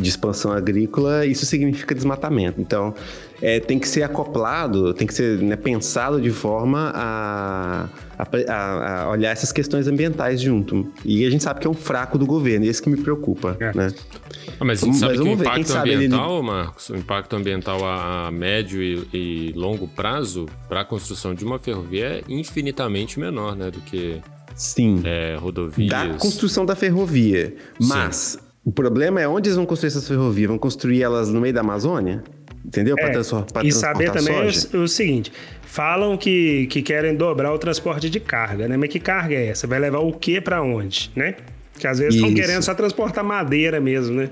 [0.00, 2.60] de expansão agrícola, isso significa desmatamento.
[2.60, 2.94] Então,
[3.40, 7.88] é, tem que ser acoplado, tem que ser né, pensado de forma a,
[8.18, 10.86] a, a- a olhar essas questões ambientais junto.
[11.04, 13.56] E a gente sabe que é um fraco do governo, e esse que me preocupa,
[13.60, 13.72] É.
[13.76, 13.88] né?
[14.60, 18.26] Ah, mas Mas sabe que o impacto sabe ele- ambiental, Marcos, o impacto ambiental a,
[18.26, 23.56] a médio e, e longo prazo para a construção de uma ferrovia é infinitamente menor,
[23.56, 24.20] né, do que
[24.54, 25.02] Sim.
[25.04, 25.88] é, rodovias.
[25.90, 27.54] da construção da ferrovia.
[27.80, 30.48] Mas o problema é onde eles vão construir essas ferrovias?
[30.48, 32.22] Vão construir elas no meio da Amazônia?
[32.64, 32.94] Entendeu?
[32.98, 33.12] É,
[33.64, 34.34] e saber também
[34.74, 38.76] o, o seguinte: falam que, que querem dobrar o transporte de carga, né?
[38.76, 39.66] Mas que carga é essa?
[39.66, 41.34] Vai levar o que pra onde, né?
[41.82, 44.30] Que às vezes estão querendo só transportar madeira mesmo, né?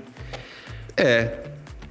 [0.95, 1.31] É.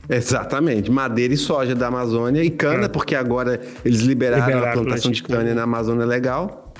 [0.09, 0.91] Exatamente.
[0.91, 2.89] Madeira e soja da Amazônia e cana, É.
[2.89, 6.73] porque agora eles liberaram, Liberaram a plantação de cana na Amazônia legal.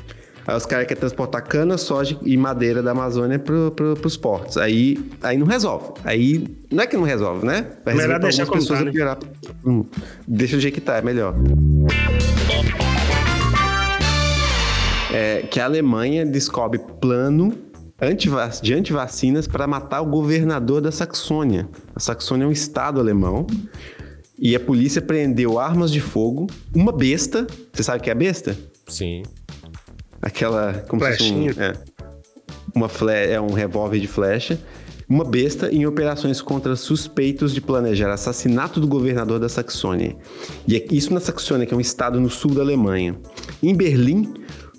[0.47, 4.57] Aí os caras querem transportar cana, soja e madeira da Amazônia pro, pro, pros portos.
[4.57, 5.93] Aí, aí não resolve.
[6.03, 7.67] Aí não é que não resolve, né?
[7.85, 8.91] Vai Melhor deixar algumas como pessoas né?
[8.93, 9.19] piorar.
[9.63, 9.85] Hum,
[10.27, 11.35] deixa do jeito que tá, é melhor.
[15.13, 17.53] é, que a Alemanha descobre plano
[18.63, 21.69] de antivacinas para matar o governador da Saxônia.
[21.95, 23.47] A Saxônia é um estado alemão.
[24.39, 27.47] E a polícia prendeu armas de fogo, uma besta.
[27.75, 28.57] Você sabe o que é a besta?
[28.89, 29.23] Sim.
[30.23, 30.85] Aquela.
[30.89, 31.55] Como se fosse um, Flechinha.
[31.59, 31.77] é,
[32.75, 34.59] uma fle é um revólver de flecha.
[35.07, 40.17] Uma besta em operações contra suspeitos de planejar assassinato do governador da Saxônia.
[40.67, 43.17] E é isso na Saxônia, que é um estado no sul da Alemanha.
[43.63, 44.33] Em Berlim,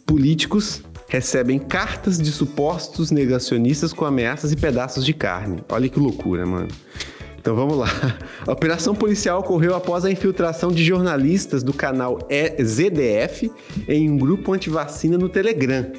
[0.07, 0.81] políticos
[1.12, 5.62] recebem cartas de supostos negacionistas com ameaças e pedaços de carne.
[5.67, 6.69] Olha que loucura, mano.
[7.38, 7.89] Então vamos lá.
[8.47, 12.17] A operação policial ocorreu após a infiltração de jornalistas do canal
[12.63, 13.52] ZDF
[13.89, 15.91] em um grupo antivacina no Telegram.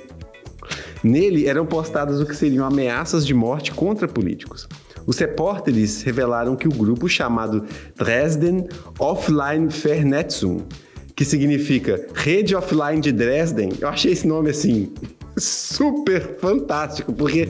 [1.04, 4.66] Nele eram postadas o que seriam ameaças de morte contra políticos.
[5.06, 8.66] Os repórteres revelaram que o grupo chamado Dresden
[8.98, 10.64] Offline Vernetzung,
[11.14, 14.92] que significa Rede Offline de Dresden, eu achei esse nome assim
[15.36, 17.48] super fantástico, porque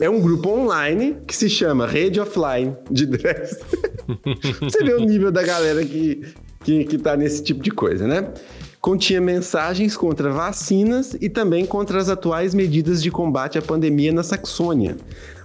[0.00, 3.64] é um grupo online que se chama Rede Offline de Dresden.
[4.60, 6.22] Você vê o nível da galera que,
[6.64, 8.28] que, que tá nesse tipo de coisa, né?
[8.82, 14.24] Continha mensagens contra vacinas e também contra as atuais medidas de combate à pandemia na
[14.24, 14.96] Saxônia.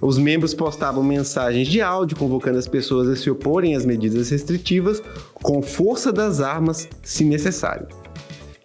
[0.01, 5.03] Os membros postavam mensagens de áudio convocando as pessoas a se oporem às medidas restritivas
[5.35, 7.87] com força das armas, se necessário.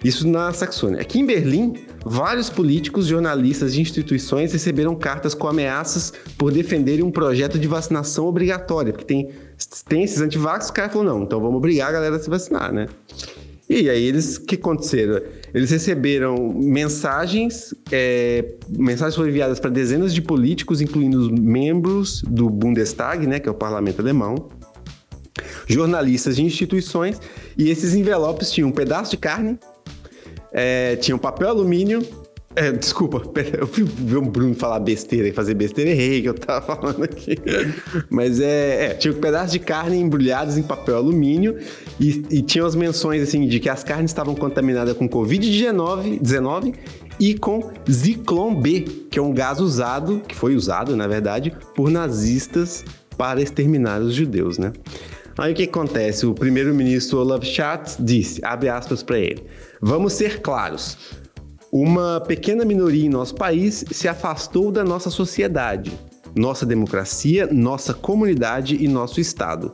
[0.02, 1.02] Isso na Saxônia.
[1.02, 7.11] Aqui em Berlim, vários políticos, jornalistas e instituições receberam cartas com ameaças por defenderem um
[7.11, 8.90] projeto de vacinação obrigatória.
[8.90, 9.28] Porque tem,
[9.87, 12.72] tem esses antivax, o cara falou, não, então vamos obrigar a galera a se vacinar,
[12.72, 12.88] né?
[13.80, 15.22] E aí eles, que aconteceram?
[15.54, 22.50] Eles receberam mensagens, é, mensagens foram enviadas para dezenas de políticos, incluindo os membros do
[22.50, 24.50] Bundestag, né, que é o parlamento alemão,
[25.66, 27.18] jornalistas de instituições,
[27.56, 29.58] e esses envelopes tinham um pedaço de carne,
[30.52, 32.02] é, tinha um papel alumínio.
[32.54, 36.28] É, desculpa, pera, eu fui ver o Bruno falar besteira e fazer besteira, errei que
[36.28, 37.36] eu tava falando aqui.
[38.10, 41.56] Mas é, é, tinha um pedaço de carne embrulhados em papel alumínio
[41.98, 46.74] e, e tinha as menções assim de que as carnes estavam contaminadas com Covid-19 19,
[47.18, 51.90] e com Zyklon B, que é um gás usado, que foi usado, na verdade, por
[51.90, 52.84] nazistas
[53.16, 54.72] para exterminar os judeus, né?
[55.38, 56.26] Aí o que acontece?
[56.26, 59.44] O primeiro-ministro Olaf Schatz disse, abre aspas para ele,
[59.80, 60.98] vamos ser claros,
[61.72, 65.90] uma pequena minoria em nosso país se afastou da nossa sociedade,
[66.37, 69.72] nossa democracia, nossa comunidade e nosso Estado.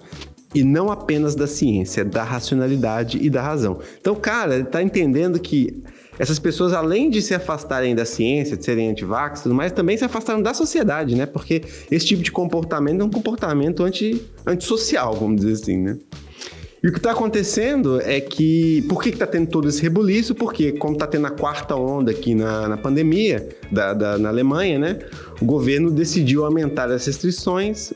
[0.55, 3.81] E não apenas da ciência, da racionalidade e da razão.
[4.01, 5.83] Então, cara, ele tá entendendo que
[6.19, 9.97] essas pessoas, além de se afastarem da ciência, de serem antivax e tudo mais, também
[9.97, 11.27] se afastaram da sociedade, né?
[11.27, 15.99] Porque esse tipo de comportamento é um comportamento anti, antissocial, vamos dizer assim, né?
[16.83, 18.83] E o que está acontecendo é que.
[18.89, 20.35] Por que está tendo todo esse rebuliço?
[20.35, 24.79] Porque, como está tendo a quarta onda aqui na, na pandemia, da, da- na Alemanha,
[24.79, 24.99] né?
[25.41, 27.93] O governo decidiu aumentar as restrições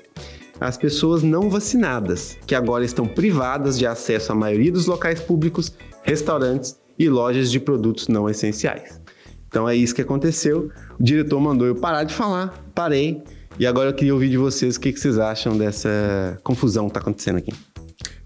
[0.61, 5.73] às pessoas não vacinadas, que agora estão privadas de acesso à maioria dos locais públicos,
[6.03, 9.01] restaurantes e lojas de produtos não essenciais.
[9.49, 10.71] Então é isso que aconteceu.
[10.99, 13.23] O diretor mandou eu parar de falar, parei.
[13.59, 16.91] E agora eu queria ouvir de vocês o que, que vocês acham dessa confusão que
[16.91, 17.53] está acontecendo aqui.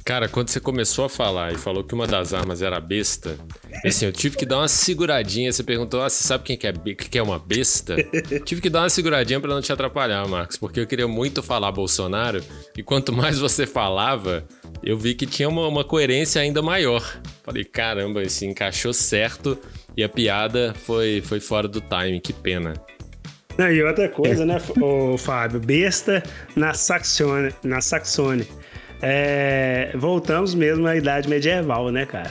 [0.06, 3.36] Cara, quando você começou a falar e falou que uma das armas era besta,
[3.84, 5.50] assim, eu tive que dar uma seguradinha.
[5.50, 7.96] Você perguntou, ah, você sabe quem que é, que é uma besta?
[8.46, 11.72] tive que dar uma seguradinha pra não te atrapalhar, Marcos, porque eu queria muito falar
[11.72, 12.40] Bolsonaro
[12.78, 14.46] e quanto mais você falava,
[14.80, 17.02] eu vi que tinha uma, uma coerência ainda maior.
[17.42, 19.58] Falei, caramba, esse encaixou certo
[19.96, 22.74] e a piada foi, foi fora do timing, que pena.
[23.58, 25.58] Não, e outra coisa, né, o Fábio?
[25.58, 26.22] Besta
[26.54, 27.52] na Saxônia.
[27.64, 28.46] Na Saxônia.
[29.02, 32.30] É, voltamos mesmo à idade medieval, né, cara?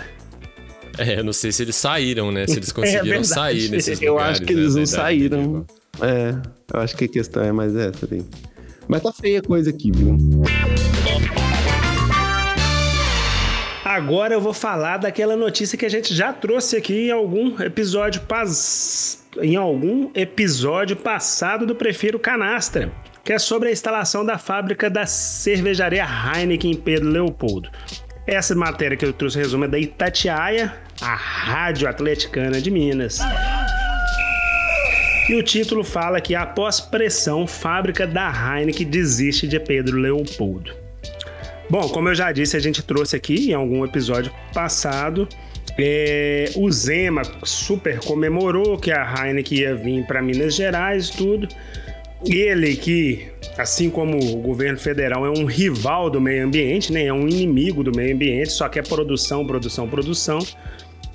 [0.97, 2.47] É, eu não sei se eles saíram, né?
[2.47, 3.27] Se eles conseguiram verdade.
[3.27, 4.37] sair nesses Eu lugares.
[4.37, 5.37] acho que né, eles da não saíram.
[5.37, 5.65] medieval.
[6.01, 6.35] É,
[6.73, 8.23] eu acho que a questão é mais essa aí.
[8.87, 10.15] Mas tá feia a coisa aqui, viu?
[13.83, 18.21] Agora eu vou falar daquela notícia que a gente já trouxe aqui em algum episódio
[18.21, 19.23] pas...
[19.41, 22.91] em algum episódio passado do Prefiro Canastra,
[23.25, 27.71] que é sobre a instalação da fábrica da cervejaria Heineken em Pedro Leopoldo.
[28.27, 33.19] Essa matéria que eu trouxe resumo é da Itatiaia, a Rádio Atleticana de Minas.
[35.27, 40.71] E o título fala que após pressão, fábrica da Heineken desiste de Pedro Leopoldo.
[41.67, 45.27] Bom, como eu já disse, a gente trouxe aqui em algum episódio passado.
[45.79, 51.47] é, o Zema super comemorou que a Heineken ia vir para Minas Gerais e tudo.
[52.27, 57.05] Ele que, assim como o governo federal, é um rival do meio ambiente, né?
[57.05, 60.39] é um inimigo do meio ambiente, só quer produção, produção, produção.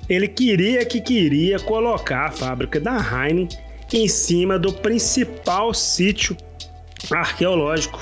[0.07, 3.59] ele queria que queria colocar a fábrica da Heineken
[3.93, 6.35] em cima do principal sítio
[7.11, 7.99] arqueológico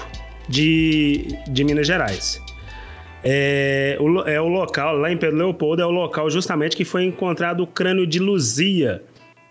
[0.48, 2.40] de, de Minas Gerais.
[3.24, 7.06] É o, é o local, lá em Pedro Leopoldo, é o local justamente que foi
[7.06, 9.02] encontrado o crânio de Luzia,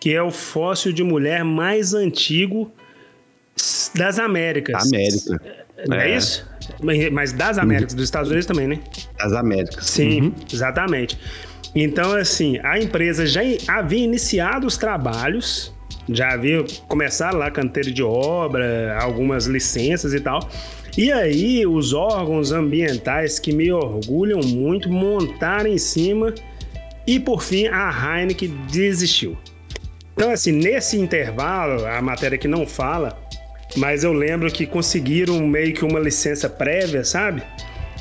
[0.00, 2.72] que é o fóssil de mulher mais antigo
[3.94, 4.86] das Américas.
[4.92, 5.40] América.
[5.86, 6.16] Não é, É.
[6.16, 6.46] isso?
[7.12, 8.80] Mas das Américas, dos Estados Unidos também, né?
[9.18, 9.86] Das Américas.
[9.86, 10.34] Sim, Uhum.
[10.52, 11.18] exatamente.
[11.74, 15.72] Então, assim, a empresa já havia iniciado os trabalhos,
[16.08, 20.48] já havia começado lá canteiro de obra, algumas licenças e tal.
[20.96, 26.34] E aí, os órgãos ambientais que me orgulham muito montaram em cima
[27.06, 27.88] e, por fim, a
[28.18, 29.36] Heineken desistiu.
[30.14, 33.16] Então, assim, nesse intervalo, a matéria que não fala,
[33.76, 37.42] mas eu lembro que conseguiram meio que uma licença prévia, sabe?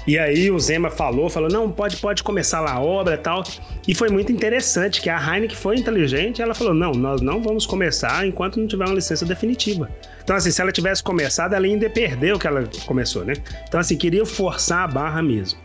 [0.08, 3.44] E aí o Zema falou, falou, não, pode, pode começar lá a obra e tal.
[3.86, 7.66] E foi muito interessante que a Heineken foi inteligente, ela falou, não, nós não vamos
[7.66, 9.90] começar enquanto não tiver uma licença definitiva.
[10.24, 13.34] Então, assim, se ela tivesse começado, ela ainda perdeu o que ela começou, né?
[13.68, 15.60] Então, assim, queria forçar a barra mesmo.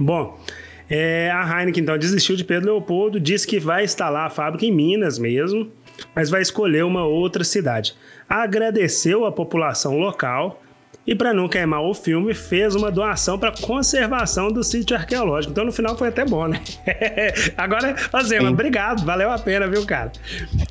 [0.00, 0.36] Bom,
[0.88, 4.72] é, a Heineken então desistiu de Pedro Leopoldo, disse que vai instalar a fábrica em
[4.72, 5.70] Minas mesmo,
[6.14, 7.94] mas vai escolher uma outra cidade.
[8.28, 10.62] Agradeceu a população local
[11.06, 15.52] e, para não queimar o filme, fez uma doação para conservação do sítio arqueológico.
[15.52, 16.60] Então, no final, foi até bom, né?
[17.56, 20.12] Agora, ô Zema, obrigado, valeu a pena, viu, cara?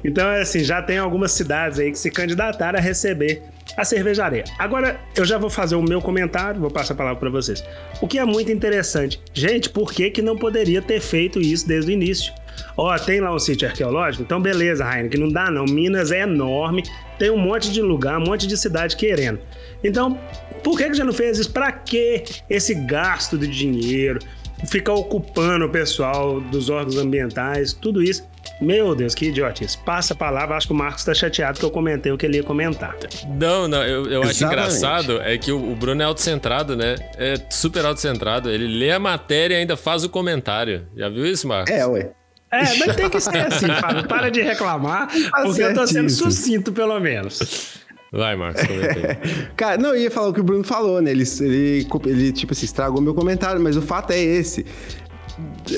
[0.04, 3.44] Então, assim, já tem algumas cidades aí que se candidataram a receber
[3.76, 4.44] a cervejaria.
[4.58, 7.64] Agora, eu já vou fazer o meu comentário, vou passar a palavra para vocês.
[8.02, 9.22] O que é muito interessante.
[9.34, 12.34] Gente, por que, que não poderia ter feito isso desde o início?
[12.82, 14.24] Ó, tem lá um sítio arqueológico?
[14.24, 15.66] Então, beleza, Heineken, não dá não.
[15.66, 16.82] Minas é enorme,
[17.18, 19.38] tem um monte de lugar, um monte de cidade querendo.
[19.84, 20.18] Então,
[20.64, 21.52] por que, que já não fez isso?
[21.52, 24.20] Pra que esse gasto de dinheiro?
[24.66, 28.26] Ficar ocupando o pessoal dos órgãos ambientais, tudo isso.
[28.62, 29.78] Meu Deus, que idiotice.
[29.80, 32.38] Passa a palavra, acho que o Marcos tá chateado que eu comentei o que ele
[32.38, 32.96] ia comentar.
[33.28, 36.96] Não, não, eu, eu acho engraçado é que o, o Bruno é autocentrado, né?
[37.18, 38.50] É super autocentrado.
[38.50, 40.88] Ele lê a matéria e ainda faz o comentário.
[40.96, 41.74] Já viu isso, Marcos?
[41.74, 42.12] É, ué.
[42.52, 44.08] É, mas tem que ser assim, Fábio.
[44.08, 45.08] Para de reclamar,
[45.44, 46.32] porque eu tô sendo certíssimo.
[46.32, 47.80] sucinto, pelo menos.
[48.12, 49.48] Vai, Marcos, comenta aí.
[49.56, 51.12] Cara, não, eu ia falar o que o Bruno falou, né?
[51.12, 54.66] Ele, ele, ele, tipo assim, estragou meu comentário, mas o fato é esse.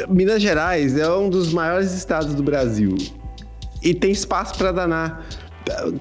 [0.07, 2.95] Minas Gerais é um dos maiores estados do Brasil.
[3.83, 5.25] E tem espaço pra danar.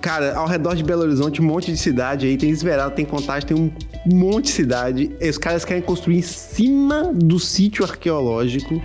[0.01, 2.37] Cara, ao redor de Belo Horizonte, um monte de cidade aí.
[2.37, 3.73] Tem Esmeralda, tem Contagem, tem um
[4.07, 5.17] monte de cidade.
[5.21, 8.81] E os caras querem construir em cima do sítio arqueológico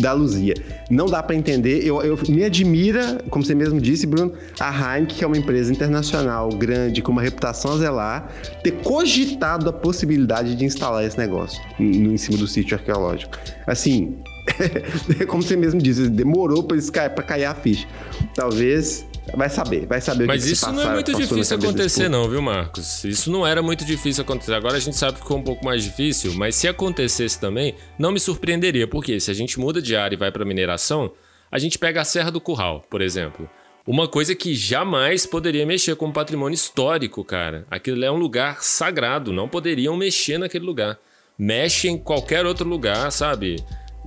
[0.00, 0.54] da Luzia.
[0.90, 1.86] Não dá pra entender.
[1.86, 5.72] Eu, eu- me admira, como você mesmo disse, Bruno, a Heineken, que é uma empresa
[5.72, 8.32] internacional grande, com uma reputação a zelar,
[8.62, 13.36] ter cogitado a possibilidade de instalar esse negócio no, em cima do sítio arqueológico.
[13.66, 14.16] Assim,
[15.28, 17.86] como você mesmo disse, demorou pra cair a ficha.
[18.34, 19.04] Talvez.
[19.34, 22.28] Vai saber, vai saber o Mas que que isso não é muito difícil acontecer, não,
[22.28, 23.04] viu, Marcos?
[23.04, 24.54] Isso não era muito difícil acontecer.
[24.54, 28.12] Agora a gente sabe que ficou um pouco mais difícil, mas se acontecesse também, não
[28.12, 28.86] me surpreenderia.
[28.86, 31.12] Porque se a gente muda de área e vai para mineração,
[31.50, 33.48] a gente pega a Serra do Curral, por exemplo.
[33.86, 37.66] Uma coisa que jamais poderia mexer com o patrimônio histórico, cara.
[37.70, 40.98] Aquilo é um lugar sagrado, não poderiam mexer naquele lugar.
[41.38, 43.56] Mexe em qualquer outro lugar, sabe?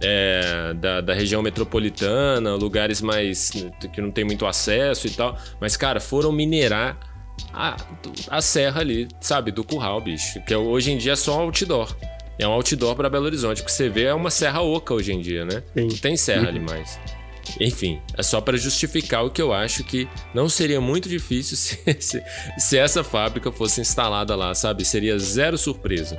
[0.02, 3.52] É, da, da região metropolitana, lugares mais
[3.94, 5.38] que não tem muito acesso e tal.
[5.60, 6.98] Mas, cara, foram minerar
[7.54, 7.76] a,
[8.30, 9.52] a serra ali, sabe?
[9.52, 10.42] Do curral, bicho.
[10.46, 11.96] Que é- hoje em dia é só outdoor.
[12.38, 13.58] É um outdoor pra Belo Horizonte.
[13.62, 15.62] porque você vê é uma serra oca hoje em dia, né?
[15.74, 15.88] Sim.
[15.88, 16.98] Não tem serra ali mais.
[17.60, 21.78] Enfim, é só pra justificar o que eu acho que não seria muito difícil se,
[22.00, 22.24] se,
[22.58, 24.86] se essa fábrica fosse instalada lá, sabe?
[24.86, 26.18] Seria zero surpresa.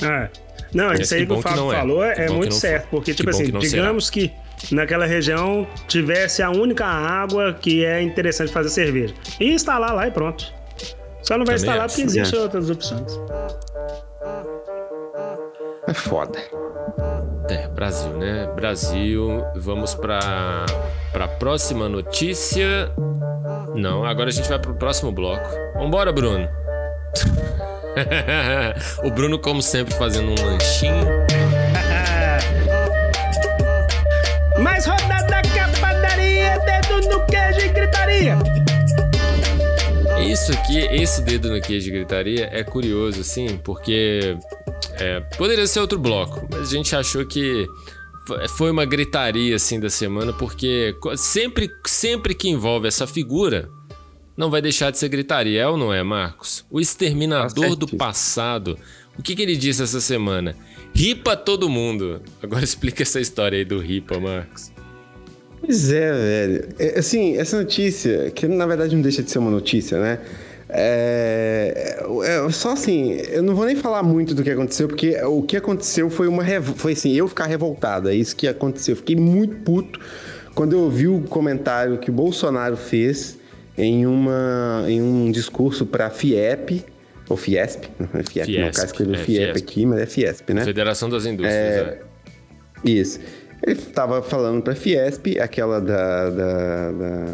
[0.00, 0.30] É.
[0.74, 1.76] Não, Mas isso aí que o Fábio é.
[1.76, 2.82] falou é, é muito certo.
[2.82, 2.90] foi.
[2.90, 3.82] Porque, Que tipo assim, que não será.
[3.82, 4.32] digamos que
[4.70, 9.14] naquela região tivesse a única água que é interessante fazer cerveja.
[9.40, 10.44] E instalar lá e pronto.
[11.22, 11.94] Só não vai Também instalar acho.
[11.96, 13.20] porque existem Também outras opções.
[15.88, 16.38] É foda.
[17.48, 18.46] É, Brasil, né?
[18.54, 19.44] Brasil.
[19.56, 20.20] Vamos pra,
[21.12, 22.92] pra próxima notícia.
[23.74, 25.48] Não, agora a gente vai pro próximo bloco.
[25.74, 26.48] Vambora, Bruno.
[29.04, 31.04] o Bruno, como sempre, fazendo um lanchinho.
[34.62, 38.38] Mais rodada que a padaria, dedo no queijo e gritaria.
[40.30, 44.36] Isso aqui, esse dedo no queijo de gritaria é curioso, assim, porque
[44.98, 47.66] é, poderia ser outro bloco, mas a gente achou que
[48.26, 53.68] fo- foi uma gritaria, assim, da semana, porque sempre, sempre que envolve essa figura,
[54.40, 56.64] não vai deixar de ser gritaria, é ou não é, Marcos?
[56.70, 57.98] O exterminador do certíssimo.
[57.98, 58.78] passado,
[59.18, 60.56] o que, que ele disse essa semana?
[60.94, 62.22] Ripa todo mundo.
[62.42, 64.72] Agora explica essa história aí do ripa, Marcos.
[65.60, 66.68] Pois é, velho.
[66.78, 70.18] É, assim, essa notícia, que na verdade não deixa de ser uma notícia, né?
[70.70, 75.42] É, é, só assim, eu não vou nem falar muito do que aconteceu, porque o
[75.42, 78.92] que aconteceu foi uma foi assim, eu ficar revoltado, é isso que aconteceu.
[78.92, 80.00] Eu fiquei muito puto
[80.54, 83.39] quando eu vi o comentário que o Bolsonaro fez
[83.76, 86.84] em, uma, em um discurso para a FIEP,
[87.28, 89.56] ou Fiesp, não é Fiep, Fiesp, não, o cara escreveu é, FIEP Fiesp.
[89.58, 90.64] aqui, mas é Fiesp, né?
[90.64, 92.02] Federação das Indústrias, é.
[92.84, 92.90] é.
[92.90, 93.20] Isso.
[93.62, 97.24] Ele estava falando para a Fiesp, aquela da, da, da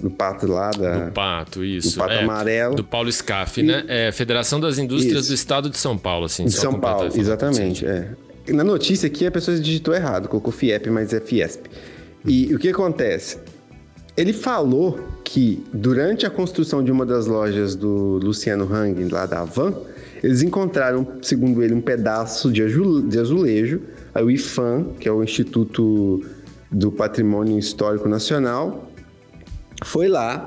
[0.00, 1.06] do pato lá da.
[1.06, 1.96] Do pato, isso.
[1.96, 2.74] Do pato é, amarelo.
[2.74, 3.64] Do Paulo Scaff, e...
[3.64, 3.84] né?
[3.86, 5.28] É Federação das Indústrias isso.
[5.28, 6.44] do Estado de São Paulo, assim.
[6.44, 7.84] De São Paulo, exatamente.
[7.84, 8.08] É.
[8.48, 11.66] Na notícia aqui a pessoa digitou errado, colocou FIEP, mas é Fiesp.
[12.24, 13.38] E o que acontece?
[14.16, 19.40] Ele falou que durante a construção de uma das lojas do Luciano Hang, lá da
[19.40, 19.74] Avan,
[20.22, 23.80] eles encontraram, segundo ele, um pedaço de, azulejo.
[24.14, 26.22] Aí o IFAM, que é o Instituto
[26.70, 28.90] do Patrimônio Histórico Nacional,
[29.84, 30.44] foi lá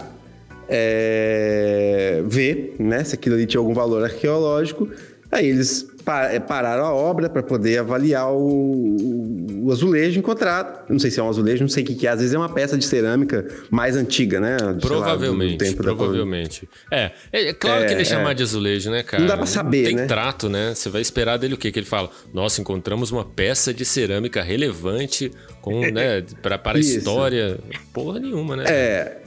[0.70, 4.90] é, ver né, se aquilo ali tinha algum valor arqueológico.
[5.32, 10.86] Aí eles pararam a obra para poder avaliar o, o, azulejo encontrado.
[10.90, 12.12] Não sei se é um azulejo, não sei o que, que é.
[12.12, 14.58] Às vezes é uma peça de cerâmica mais antiga, né?
[14.80, 15.64] Provavelmente.
[15.64, 16.70] Lá, provavelmente.
[16.92, 19.22] É, é, é, claro é, que ele é chamar de azulejo, né, cara?
[19.22, 20.06] Não dá para saber, Tem né?
[20.06, 20.74] trato, né?
[20.76, 21.72] Você vai esperar dele o quê?
[21.72, 25.32] Que ele fala: Nossa, encontramos uma peça de cerâmica relevante
[25.62, 27.58] com, né, para a história.
[27.94, 28.66] Porra nenhuma, né?
[28.68, 29.23] É.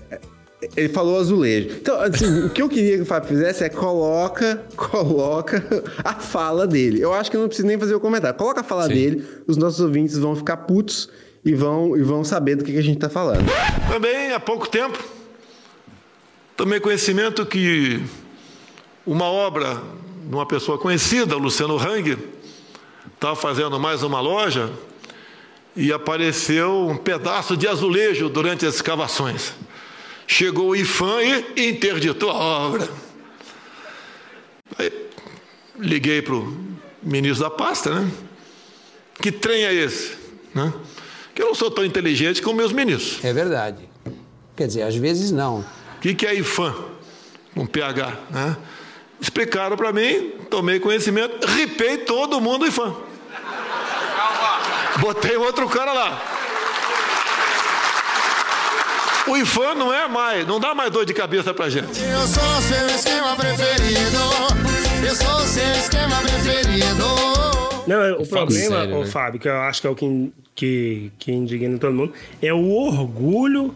[0.75, 1.69] Ele falou azulejo.
[1.81, 5.63] Então, assim, o que eu queria que o Fábio fizesse é coloca, coloca
[6.03, 7.01] a fala dele.
[7.01, 8.39] Eu acho que eu não preciso nem fazer o comentário.
[8.39, 8.95] Coloca a fala Sim.
[8.95, 11.11] dele, os nossos ouvintes vão ficar putos
[11.45, 13.45] e vão, e vão saber do que, que a gente está falando.
[13.89, 14.99] Também, há pouco tempo,
[16.57, 18.03] tomei conhecimento que
[19.07, 19.81] uma obra
[20.27, 22.19] de uma pessoa conhecida, Luciano Hang,
[23.15, 24.71] estava fazendo mais uma loja
[25.77, 29.53] e apareceu um pedaço de azulejo durante as escavações.
[30.27, 32.89] Chegou o IFAM e interditou a obra.
[34.79, 34.93] Aí,
[35.79, 36.57] liguei para o
[37.03, 38.11] ministro da pasta, né?
[39.21, 40.17] Que trem é esse?
[40.55, 40.73] Né?
[41.35, 43.25] Que eu não sou tão inteligente como meus ministros.
[43.25, 43.89] É verdade.
[44.57, 45.61] Quer dizer, às vezes não.
[45.61, 46.75] O que, que é IFAM?
[47.55, 48.57] Um PH, né?
[49.21, 52.95] Explicaram para mim, tomei conhecimento, ripei todo mundo IFAM.
[54.99, 56.36] Botei outro cara lá.
[59.29, 62.01] O IFAM não é mais, não dá mais dor de cabeça pra gente.
[62.01, 64.19] Eu sou seu esquema preferido.
[65.05, 67.05] Eu sou seu esquema preferido.
[67.89, 69.07] Não, o problema, sério, né?
[69.07, 72.71] Fábio, que eu acho que é o que, que, que indigna todo mundo, é o
[72.71, 73.75] orgulho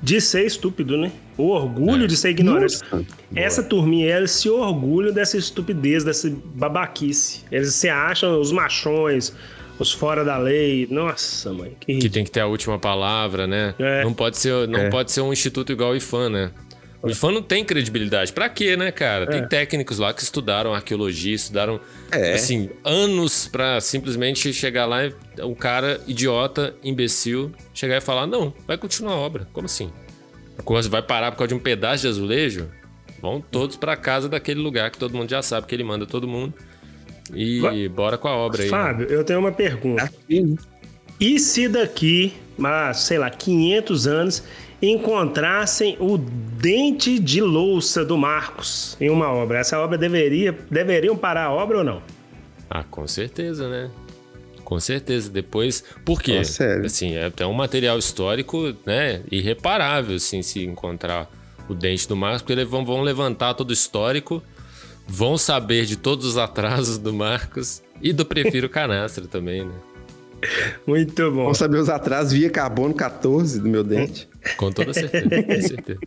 [0.00, 1.10] de ser estúpido, né?
[1.36, 2.06] O orgulho é.
[2.06, 2.78] de ser ignorante.
[2.90, 7.44] Nossa, Essa turminha, eles se orgulham dessa estupidez, dessa babaquice.
[7.50, 9.32] Eles se acham os machões,
[9.78, 10.86] os fora da lei.
[10.90, 11.76] Nossa, mãe.
[11.80, 13.74] Que, que tem que ter a última palavra, né?
[13.78, 14.04] É.
[14.04, 14.90] Não, pode ser, não é.
[14.90, 16.50] pode ser um instituto igual o IFAM, né?
[17.02, 18.32] O IFAM não tem credibilidade.
[18.32, 19.26] Pra quê, né, cara?
[19.26, 19.46] Tem é.
[19.46, 21.80] técnicos lá que estudaram arqueologia, estudaram,
[22.12, 22.34] é.
[22.34, 25.12] assim, anos pra simplesmente chegar lá e
[25.42, 29.48] um cara idiota, imbecil, chegar e falar: não, vai continuar a obra.
[29.52, 29.90] Como assim?
[30.56, 32.70] A coisa vai parar por causa de um pedaço de azulejo?
[33.20, 36.28] Vão todos para casa daquele lugar que todo mundo já sabe que ele manda todo
[36.28, 36.54] mundo.
[37.32, 38.70] E bora com a obra aí.
[38.70, 38.76] Né?
[38.76, 40.04] Fábio, eu tenho uma pergunta.
[40.04, 40.56] Assim.
[41.20, 44.42] E se daqui, mas, sei lá, 500 anos,
[44.80, 49.58] encontrassem o dente de louça do Marcos em uma obra?
[49.58, 52.02] Essa obra deveria, deveriam parar a obra ou não?
[52.68, 53.90] Ah, com certeza, né?
[54.64, 55.30] Com certeza.
[55.30, 56.38] Depois, por quê?
[56.40, 56.86] Oh, sério?
[56.86, 61.30] Assim, é até um material histórico, né, irreparável, assim, se encontrar
[61.68, 64.42] o dente do Marcos, porque eles vão, vão levantar todo o histórico
[65.06, 69.74] vão saber de todos os atrasos do Marcos e do Prefiro Canastra também, né?
[70.86, 71.44] Muito bom.
[71.44, 74.28] Vão saber os atrasos via carbono 14 do meu dente.
[74.56, 76.00] Com toda certeza, com certeza.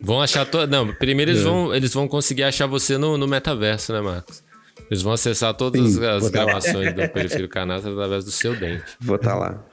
[0.00, 0.44] Vão achar.
[0.46, 0.66] To...
[0.66, 1.44] Não, primeiro eles, é.
[1.44, 4.42] vão, eles vão conseguir achar você no, no metaverso, né, Marcos?
[4.90, 8.84] Eles vão acessar todas Sim, as gravações do Prefiro Canastra através do seu dente.
[9.00, 9.64] Vou estar tá lá.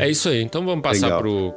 [0.00, 0.42] É isso aí.
[0.42, 1.20] Então vamos passar Legal.
[1.20, 1.54] pro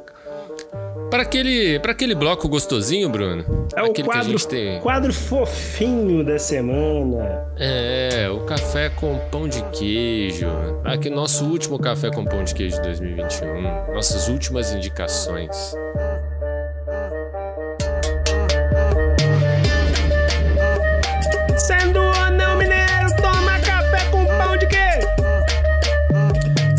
[1.10, 3.66] para aquele, para aquele bloco gostosinho, Bruno.
[3.74, 4.80] É o quadro, tem...
[4.80, 7.46] quadro fofinho da semana.
[7.58, 10.46] É, o café com pão de queijo.
[10.84, 13.94] Aqui nosso último café com pão de queijo de 2021.
[13.94, 15.74] Nossas últimas indicações.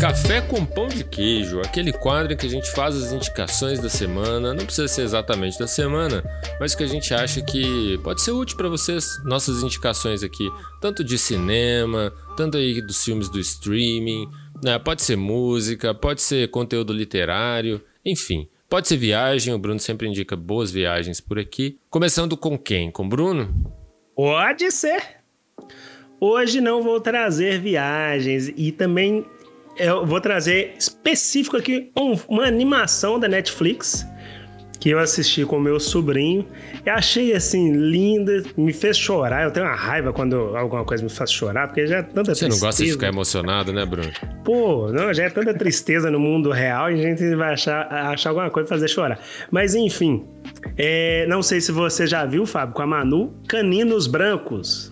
[0.02, 3.88] Café com pão de queijo, aquele quadro em que a gente faz as indicações da
[3.88, 6.24] semana, não precisa ser exatamente da semana,
[6.58, 10.50] mas que a gente acha que pode ser útil para vocês, nossas indicações aqui,
[10.80, 14.28] tanto de cinema, tanto aí dos filmes do streaming,
[14.60, 14.76] né?
[14.76, 18.48] Pode ser música, pode ser conteúdo literário, enfim.
[18.68, 21.78] Pode ser viagem, o Bruno sempre indica boas viagens por aqui.
[21.88, 22.90] Começando com quem?
[22.90, 23.54] Com o Bruno?
[24.16, 25.22] Pode ser.
[26.24, 29.24] Hoje não vou trazer viagens e também
[29.76, 34.06] eu vou trazer específico aqui um, uma animação da Netflix
[34.82, 36.44] que eu assisti com meu sobrinho
[36.84, 39.44] e achei assim linda, me fez chorar.
[39.44, 42.40] Eu tenho uma raiva quando alguma coisa me faz chorar, porque já é tanta Você
[42.40, 42.48] tristeza.
[42.48, 44.10] não gosta de ficar emocionado, né, Bruno?
[44.44, 48.30] Pô, não, já é tanta tristeza no mundo real e a gente vai achar, achar
[48.30, 49.20] alguma coisa fazer chorar.
[49.52, 50.24] Mas enfim,
[50.76, 54.91] é, não sei se você já viu, Fábio, com a Manu, Caninos Brancos.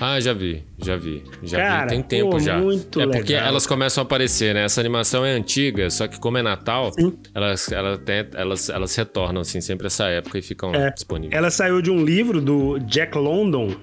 [0.00, 1.22] Ah, já vi, já vi.
[1.42, 2.56] Já Cara, vi, tem tempo pô, já.
[2.58, 3.48] muito é porque legal.
[3.48, 4.64] elas começam a aparecer, né?
[4.64, 6.90] Essa animação é antiga, só que como é Natal,
[7.34, 10.90] elas, elas, tem- elas, elas retornam, assim, sempre essa época e ficam É.
[10.90, 11.36] disponíveis.
[11.36, 13.74] Ela saiu de um livro do Jack London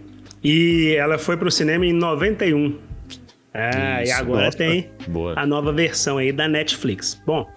[0.44, 2.80] e ela foi pro cinema em 91.
[3.54, 4.58] Ah, e Isso, agora nossa.
[4.58, 5.34] tem Boa.
[5.36, 7.20] a nova versão aí da Netflix.
[7.26, 7.48] Bom,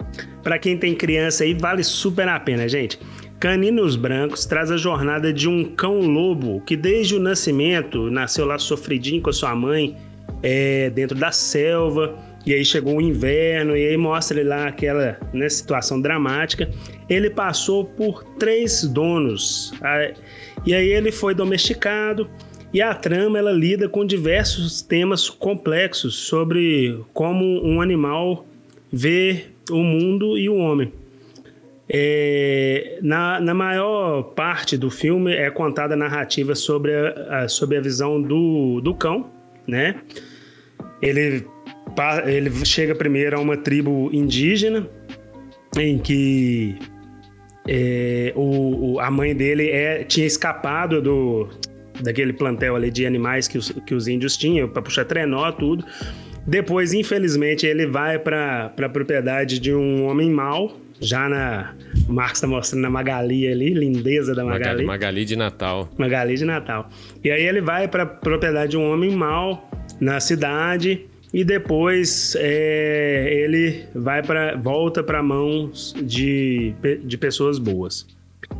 [0.41, 2.99] pra quem tem criança aí, vale super a pena, gente.
[3.41, 9.19] Caninos Brancos traz a jornada de um cão-lobo que desde o nascimento nasceu lá sofridinho
[9.19, 9.97] com a sua mãe
[10.43, 12.15] é, dentro da selva.
[12.45, 16.69] E aí chegou o inverno e aí mostra ele lá aquela né, situação dramática.
[17.09, 19.73] Ele passou por três donos.
[20.63, 22.29] E aí ele foi domesticado
[22.71, 28.45] e a trama ela lida com diversos temas complexos sobre como um animal
[28.93, 31.00] vê o mundo e o homem.
[31.93, 37.75] É, na, na maior parte do filme é contada a narrativa sobre a, a- sobre
[37.75, 39.29] a visão do, do cão,
[39.67, 39.95] né?
[41.01, 41.45] Ele,
[42.25, 44.87] ele chega primeiro a uma tribo indígena
[45.77, 46.77] em que
[47.67, 51.49] é, o, o- a mãe dele é, tinha escapado do
[52.01, 55.85] daquele plantel ali de animais que os, que os índios tinham para puxar trenó, tudo.
[56.47, 61.73] Depois, infelizmente, ele vai para a propriedade de um homem mau, já na.
[62.07, 65.25] O Marcos está mostrando a Magali ali, lindeza da Magali, Magali.
[65.25, 65.89] De Natal.
[65.97, 66.89] Magali de Natal.
[67.23, 73.29] E aí ele vai para propriedade de um homem mau na cidade e depois é,
[73.43, 76.73] ele vai para volta para mãos de,
[77.03, 78.05] de pessoas boas.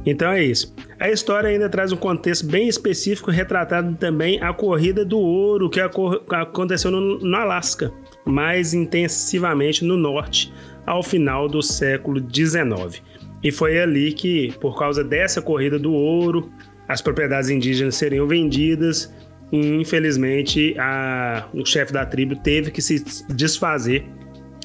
[0.06, 0.74] Então é isso.
[1.00, 5.80] A história ainda traz um contexto bem específico, retratado também a corrida do ouro que
[5.80, 7.92] aconteceu no, no Alasca,
[8.26, 10.52] mais intensivamente no norte,
[10.86, 13.02] ao final do século XIX.
[13.44, 16.52] E foi ali que, por causa dessa corrida do ouro,
[16.88, 19.14] as propriedades indígenas seriam vendidas
[19.52, 24.06] e, infelizmente, a- o chefe da tribo teve que se desfazer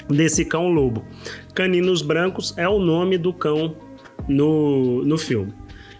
[0.08, 1.04] desse cão lobo.
[1.54, 3.76] Caninos Brancos é o nome do cão
[4.28, 5.52] no, no filme.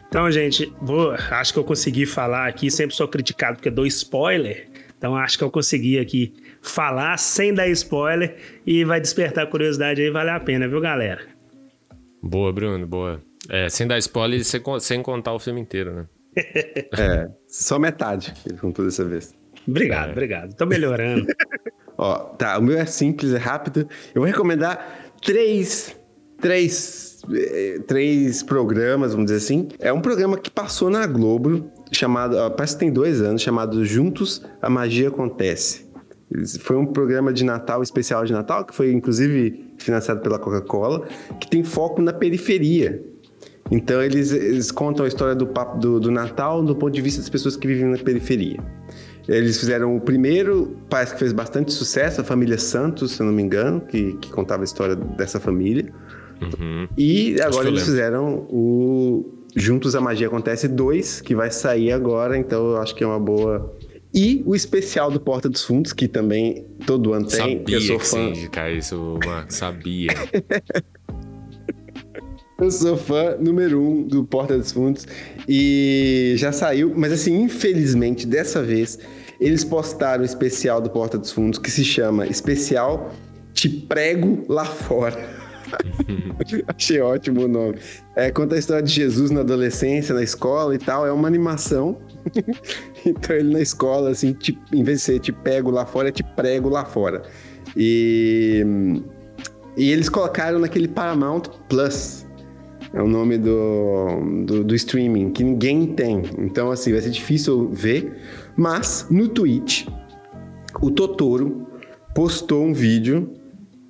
[0.09, 2.71] Então, gente, vou, acho que eu consegui falar aqui.
[2.71, 4.69] Sempre sou criticado porque dou spoiler.
[4.97, 6.33] Então, acho que eu consegui aqui
[6.71, 8.37] falar sem dar spoiler
[8.67, 10.11] e vai despertar curiosidade aí.
[10.11, 11.21] Vale a pena, viu, galera?
[12.23, 13.21] Boa, Bruno, boa.
[13.49, 16.07] É, sem dar spoiler e sem, con- sem contar o filme inteiro, né?
[16.99, 19.33] É, só metade que ele contou dessa vez.
[19.67, 20.13] Obrigado, É.
[20.13, 20.55] obrigado.
[20.55, 21.27] Tô melhorando.
[21.99, 23.89] Ó, tá, o meu é simples, é rápido.
[24.15, 25.97] Eu vou recomendar três,
[26.41, 29.69] três, eh, três programas, vamos dizer assim.
[29.79, 33.83] É um programa que passou na Globo, chamado, ó, parece que tem dois anos, chamado
[33.85, 35.86] Juntos a Magia Acontece.
[36.61, 41.07] Foi um programa de Natal, especial de Natal, que foi inclusive financiado pela Coca-Cola,
[41.41, 43.03] que tem foco na periferia.
[43.71, 47.21] Então eles, eles contam a história do, papo- do, do Natal do ponto de vista
[47.21, 48.59] das pessoas que vivem na periferia.
[49.29, 53.33] Eles fizeram o primeiro, parece que fez bastante sucesso, a família Santos, se eu não
[53.33, 55.93] me engano, que, que contava a história dessa família.
[56.97, 57.85] E Acho que agora eles lembro.
[57.85, 63.03] fizeram o Juntos a Magia Acontece 2, que vai sair agora, então eu acho que
[63.03, 63.75] é uma boa.
[64.17, 67.59] E o especial do Porta dos Fundos, que também todo ano tem.
[67.59, 68.19] Sabia eu sou que fã.
[68.19, 69.57] ia indicar isso, Marcos.
[69.57, 70.09] Sabia.
[72.59, 75.07] Eu sou fã número um do Porta dos Fundos
[75.47, 78.99] e já saiu, mas assim, infelizmente, dessa vez,
[79.39, 83.15] eles postaram o especial do Porta dos Fundos que se chama Especial
[83.53, 85.19] Te Prego Lá Fora.
[86.67, 87.77] Achei ótimo o nome.
[88.15, 91.07] É, conta a história de Jesus na adolescência, na escola e tal.
[91.07, 91.99] É uma animação.
[93.05, 96.13] então ele na escola, assim, te- em vez de ser te pego lá fora, é
[96.13, 97.23] te prego lá fora.
[97.77, 98.65] E,
[99.77, 102.27] e eles colocaram naquele Paramount Plus.
[102.93, 106.23] É o nome do, do, do streaming, que ninguém tem.
[106.39, 108.17] Então, assim, vai ser difícil ver.
[108.57, 109.87] Mas, no Twitch,
[110.81, 111.67] o Totoro
[112.15, 113.33] postou um vídeo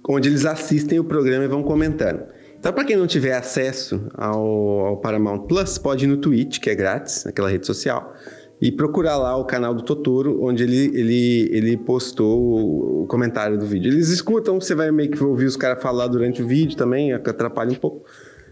[0.08, 2.24] onde eles assistem o programa e vão comentando.
[2.66, 6.68] Então, para quem não tiver acesso ao, ao Paramount Plus, pode ir no Twitch, que
[6.68, 8.12] é grátis, naquela rede social,
[8.60, 13.64] e procurar lá o canal do Totoro, onde ele, ele, ele postou o, comentário do
[13.64, 13.92] vídeo.
[13.92, 17.70] Eles escutam, você vai meio que ouvir os caras falar durante o vídeo também, atrapalha
[17.70, 18.04] um pouco.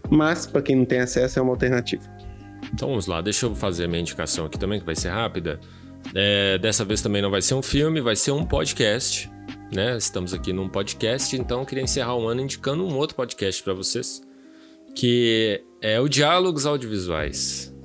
[0.09, 2.03] Mas, para quem não tem acesso, é uma alternativa.
[2.73, 5.59] Então vamos lá, deixa eu fazer a minha indicação aqui também, que vai ser rápida.
[6.15, 9.29] É, dessa vez também não vai ser um filme, vai ser um podcast.
[9.75, 9.97] Né?
[9.97, 13.73] Estamos aqui num podcast, então eu queria encerrar o ano indicando um outro podcast para
[13.73, 14.21] vocês,
[14.95, 17.75] que é o Diálogos Audiovisuais.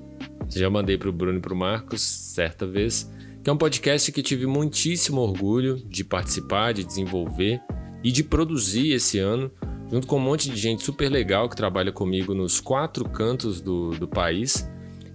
[0.48, 3.10] Já mandei para o Bruno e para o Marcos certa vez,
[3.42, 7.60] que é um podcast que tive muitíssimo orgulho de participar, de desenvolver
[8.04, 9.50] e de produzir esse ano,
[9.90, 13.90] junto com um monte de gente super legal que trabalha comigo nos quatro cantos do,
[13.90, 14.64] do país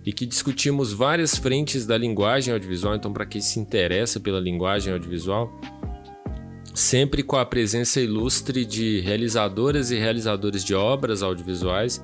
[0.05, 2.95] e que discutimos várias frentes da linguagem audiovisual.
[2.95, 5.57] Então, para quem se interessa pela linguagem audiovisual,
[6.75, 12.01] sempre com a presença ilustre de realizadoras e realizadores de obras audiovisuais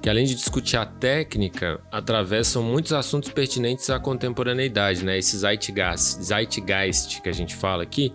[0.00, 5.18] que além de discutir a técnica, atravessam muitos assuntos pertinentes à contemporaneidade, né?
[5.18, 8.12] Esse zeitgeist, zeitgeist que a gente fala aqui,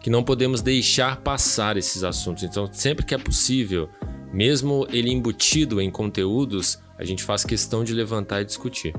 [0.00, 2.44] que não podemos deixar passar esses assuntos.
[2.44, 3.88] Então, sempre que é possível,
[4.32, 8.94] mesmo ele embutido em conteúdos, a gente faz questão de levantar e discutir.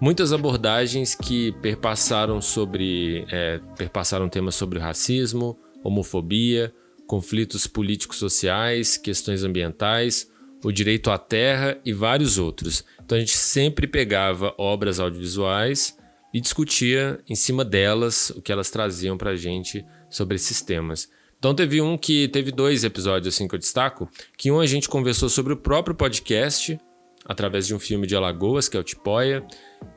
[0.00, 6.72] Muitas abordagens que perpassaram sobre é, perpassaram temas sobre racismo, homofobia,
[7.06, 10.30] conflitos políticos sociais, questões ambientais,
[10.64, 12.84] o direito à terra e vários outros.
[13.04, 15.96] Então a gente sempre pegava obras audiovisuais
[16.34, 21.08] e discutia em cima delas o que elas traziam para a gente sobre esses temas.
[21.38, 24.88] Então teve um que teve dois episódios assim que eu destaco, que um a gente
[24.88, 26.78] conversou sobre o próprio podcast
[27.24, 29.46] através de um filme de Alagoas que é o Tipoia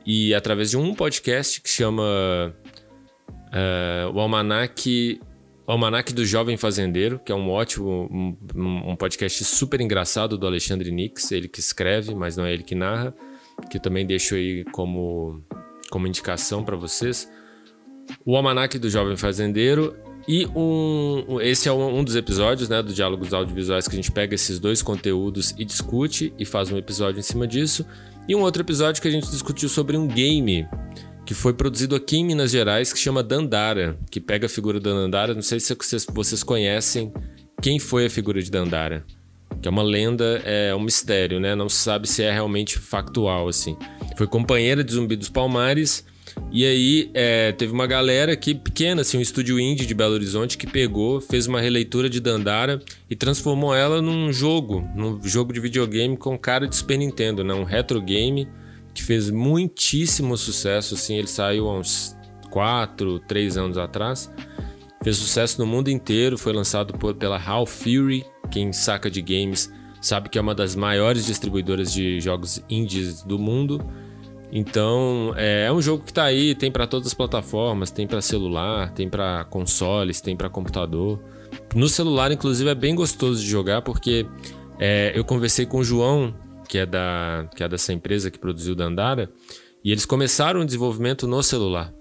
[0.06, 2.54] e através de um podcast que chama
[3.28, 5.20] uh, o Almanac
[5.70, 10.90] Almanac do Jovem Fazendeiro, que é um ótimo, um, um, podcast super engraçado do Alexandre
[10.90, 13.14] Nix, ele que escreve, mas não é ele que narra,
[13.70, 15.44] que eu também deixo aí como,
[15.90, 17.30] como indicação para vocês.
[18.24, 19.94] O Almanac do Jovem Fazendeiro
[20.26, 24.12] e um, esse é um, um dos episódios né, do Diálogos Audiovisuais que a gente
[24.12, 27.86] pega esses dois conteúdos e discute e faz um episódio em cima disso.
[28.28, 30.68] E um outro episódio que a gente discutiu sobre um game
[31.24, 34.90] que foi produzido aqui em Minas Gerais, que chama Dandara, que pega a figura da
[34.92, 35.34] Dandara.
[35.34, 37.12] Não sei se vocês, vocês conhecem
[37.60, 39.04] quem foi a figura de Dandara.
[39.60, 41.54] Que é uma lenda, é um mistério, né?
[41.54, 43.76] Não se sabe se é realmente factual, assim.
[44.16, 46.04] Foi companheira de Zumbi dos Palmares.
[46.52, 50.56] E aí é, teve uma galera aqui pequena, assim, um estúdio indie de Belo Horizonte
[50.56, 55.60] que pegou, fez uma releitura de Dandara e transformou ela num jogo, num jogo de
[55.60, 57.52] videogame com cara de Super Nintendo, né?
[57.52, 58.48] Um retro game
[59.00, 62.16] que fez muitíssimo sucesso, assim, ele saiu há uns
[62.50, 64.30] 4, 3 anos atrás.
[65.02, 69.72] Fez sucesso no mundo inteiro, foi lançado por, pela Hal Fury, quem saca de games
[70.00, 73.80] sabe que é uma das maiores distribuidoras de jogos indies do mundo.
[74.50, 78.20] Então, é, é um jogo que está aí, tem para todas as plataformas, tem para
[78.20, 81.20] celular, tem para consoles, tem para computador.
[81.74, 84.26] No celular, inclusive, é bem gostoso de jogar porque
[84.78, 86.34] é, eu conversei com o João
[86.70, 89.28] que é, da, que é dessa empresa que produziu Dandara,
[89.82, 91.92] e eles começaram o desenvolvimento no celular.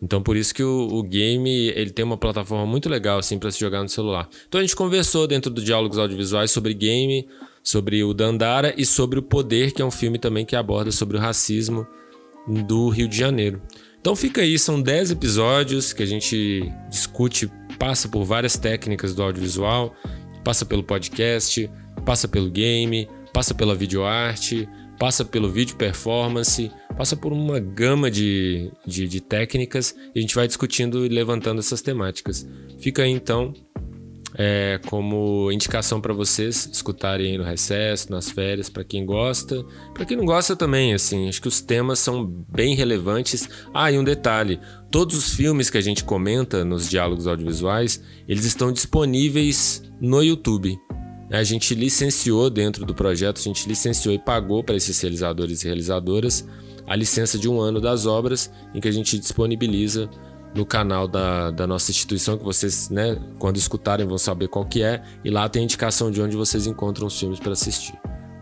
[0.00, 3.50] Então por isso que o, o game ele tem uma plataforma muito legal assim para
[3.50, 4.26] se jogar no celular.
[4.48, 7.28] Então a gente conversou dentro do diálogos audiovisuais sobre game,
[7.62, 11.18] sobre o Dandara e sobre o Poder, que é um filme também que aborda sobre
[11.18, 11.86] o racismo
[12.46, 13.60] do Rio de Janeiro.
[14.00, 19.22] Então fica aí, são 10 episódios que a gente discute, passa por várias técnicas do
[19.22, 19.94] audiovisual,
[20.42, 21.70] passa pelo podcast,
[22.06, 23.06] passa pelo game,
[23.38, 24.68] passa pela videoarte,
[24.98, 30.34] passa pelo vídeo performance, passa por uma gama de, de, de técnicas e a gente
[30.34, 32.44] vai discutindo e levantando essas temáticas.
[32.80, 33.54] Fica aí então
[34.34, 39.64] é, como indicação para vocês escutarem no recesso, nas férias, para quem gosta,
[39.94, 43.48] para quem não gosta também, assim, acho que os temas são bem relevantes.
[43.72, 44.58] Ah, e um detalhe:
[44.90, 50.76] todos os filmes que a gente comenta nos diálogos audiovisuais, eles estão disponíveis no YouTube.
[51.30, 55.66] A gente licenciou dentro do projeto, a gente licenciou e pagou para esses realizadores e
[55.66, 56.46] realizadoras
[56.86, 60.08] a licença de um ano das obras, em que a gente disponibiliza
[60.54, 64.82] no canal da, da nossa instituição, que vocês, né, quando escutarem, vão saber qual que
[64.82, 67.94] é, e lá tem a indicação de onde vocês encontram os filmes para assistir.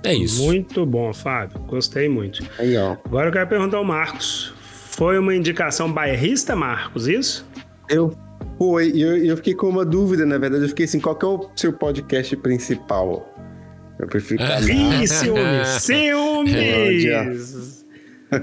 [0.05, 0.41] É isso.
[0.45, 1.59] Muito bom, Fábio.
[1.67, 2.45] Gostei muito.
[2.59, 2.97] Aí, ó.
[3.05, 4.53] Agora eu quero perguntar ao Marcos.
[4.91, 7.45] Foi uma indicação bairrista, Marcos, isso?
[7.89, 8.17] Eu
[8.59, 10.65] foi, e eu, eu, fiquei com uma dúvida, na verdade.
[10.65, 13.33] Eu fiquei assim, qual que é o seu podcast principal?
[13.99, 14.63] Eu prefiro falar.
[14.63, 15.69] Ih, ciúmes!
[15.81, 17.85] ciúmes!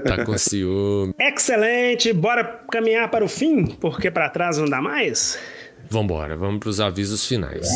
[0.04, 1.14] Tá com ciúme.
[1.20, 2.12] Excelente!
[2.12, 5.38] Bora caminhar para o fim, porque para trás não dá mais?
[5.90, 7.68] Vambora, vamos para os avisos finais.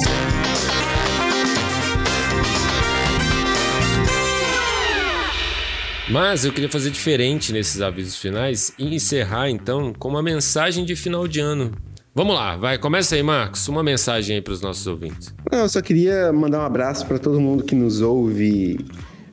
[6.11, 10.97] Mas eu queria fazer diferente nesses avisos finais e encerrar então com uma mensagem de
[10.97, 11.72] final de ano.
[12.19, 15.33] Vamos lá, vai, começa aí, Marcos, uma mensagem aí para os nossos ouvintes.
[15.53, 18.85] Não, eu só queria mandar um abraço para todo mundo que nos ouve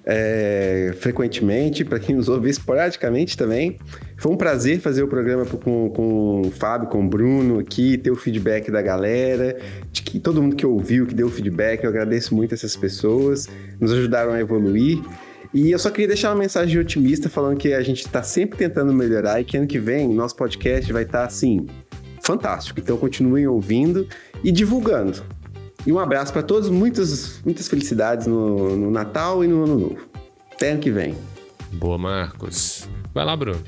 [0.05, 3.79] é, frequentemente, para quem nos ouve esporadicamente também.
[4.17, 8.11] Foi um prazer fazer o programa com, com o Fábio, com o Bruno aqui, ter
[8.11, 9.57] o feedback da galera,
[9.91, 13.49] de que todo mundo que ouviu, que deu feedback, eu agradeço muito essas pessoas,
[13.81, 15.01] nos ajudaram a evoluir.
[15.55, 18.93] E eu só queria deixar uma mensagem otimista falando que a gente está sempre tentando
[18.93, 21.65] melhorar e que ano que vem nosso podcast vai estar tá, assim,
[22.25, 22.79] fantástico.
[22.79, 24.07] Então continuem ouvindo
[24.43, 25.23] e divulgando.
[25.85, 29.97] E um abraço para todos, muitas, muitas felicidades no, no Natal e no Ano Novo.
[30.53, 31.15] Até ano que vem.
[31.73, 32.89] Boa, Marcos.
[33.13, 33.61] Vai lá, Bruno.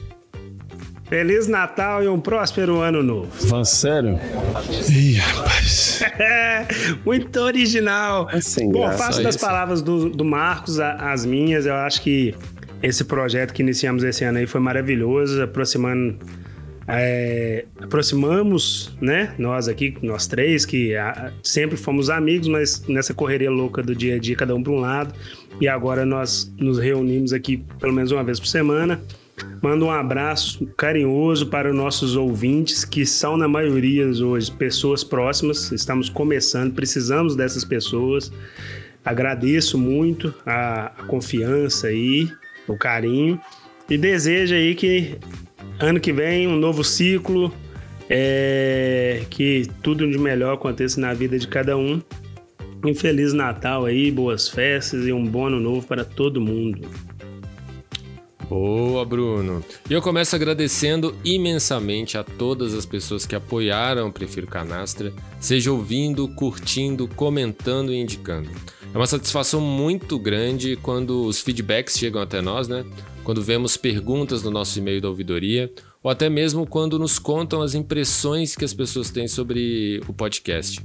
[1.09, 3.29] Feliz Natal e um próspero ano novo.
[3.47, 4.19] Van sério?
[4.91, 6.01] Ih, rapaz.
[7.05, 8.27] Muito original.
[8.31, 9.45] É sem Bom, graça faço das isso.
[9.45, 11.65] palavras do, do Marcos a- as minhas.
[11.65, 12.35] Eu acho que
[12.83, 16.17] esse projeto que iniciamos esse ano aí foi maravilhoso, aproximando.
[16.87, 19.33] É, aproximamos, né?
[19.37, 24.15] Nós aqui, nós três, que ah, sempre fomos amigos, mas nessa correria louca do dia
[24.15, 25.13] a dia, cada um para um lado.
[25.59, 29.01] E agora nós nos reunimos aqui pelo menos uma vez por semana.
[29.61, 35.71] Mando um abraço carinhoso para os nossos ouvintes, que são, na maioria hoje, pessoas próximas.
[35.71, 38.31] Estamos começando, precisamos dessas pessoas.
[39.03, 42.31] Agradeço muito a, a confiança aí,
[42.67, 43.39] o carinho.
[43.89, 45.17] E desejo aí que
[45.79, 47.53] ano que vem um novo ciclo,
[48.09, 52.01] é, que tudo de melhor aconteça na vida de cada um.
[52.85, 56.87] Um Feliz Natal aí, boas festas e um bom ano novo para todo mundo.
[58.49, 59.61] Boa, Bruno.
[59.89, 65.71] E eu começo agradecendo imensamente a todas as pessoas que apoiaram o Prefiro Canastra, seja
[65.71, 68.49] ouvindo, curtindo, comentando e indicando.
[68.93, 72.85] É uma satisfação muito grande quando os feedbacks chegam até nós, né?
[73.27, 75.69] Quando vemos perguntas no nosso e-mail da ouvidoria,
[76.01, 80.79] ou até mesmo quando nos contam as impressões que as pessoas têm sobre o podcast.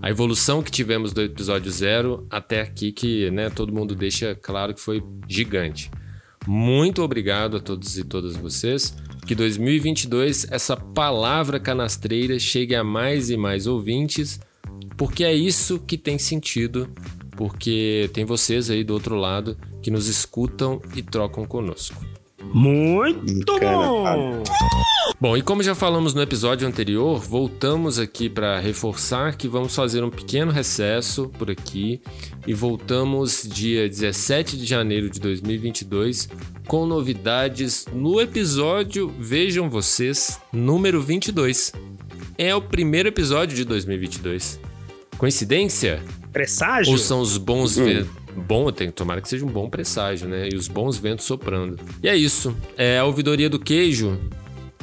[0.00, 4.72] A evolução que tivemos do episódio zero até aqui, que né, todo mundo deixa claro
[4.72, 5.90] que foi gigante.
[6.46, 8.96] Muito obrigado a todos e todas vocês.
[9.26, 14.40] Que 2022 essa palavra canastreira chegue a mais e mais ouvintes,
[14.96, 16.88] porque é isso que tem sentido,
[17.42, 22.00] porque tem vocês aí do outro lado que nos escutam e trocam conosco.
[22.54, 24.44] Muito bom!
[25.20, 30.04] Bom, e como já falamos no episódio anterior, voltamos aqui para reforçar que vamos fazer
[30.04, 32.00] um pequeno recesso por aqui
[32.46, 36.28] e voltamos dia 17 de janeiro de 2022
[36.68, 41.72] com novidades no episódio, vejam vocês, número 22.
[42.38, 44.60] É o primeiro episódio de 2022.
[45.18, 46.00] Coincidência?
[46.32, 46.92] Presságio?
[46.92, 48.10] Ou são os bons ventos?
[48.34, 50.48] Bom, tem, tomara que seja um bom presságio, né?
[50.50, 51.78] E os bons ventos soprando.
[52.02, 52.56] E é isso.
[52.76, 54.18] É a ouvidoria do queijo.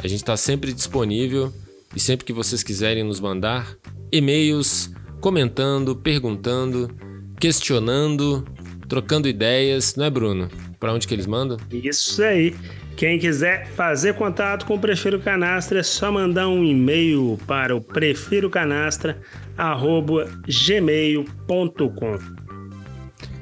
[0.01, 1.51] A gente está sempre disponível
[1.95, 3.75] e sempre que vocês quiserem nos mandar
[4.11, 6.89] e-mails, comentando, perguntando,
[7.39, 8.45] questionando,
[8.87, 10.49] trocando ideias, não é, Bruno?
[10.79, 11.57] Para onde que eles mandam?
[11.71, 12.55] Isso aí.
[12.95, 17.81] Quem quiser fazer contato com o Prefiro Canastra é só mandar um e-mail para o
[19.59, 22.49] prefirocanastra@gmail.com.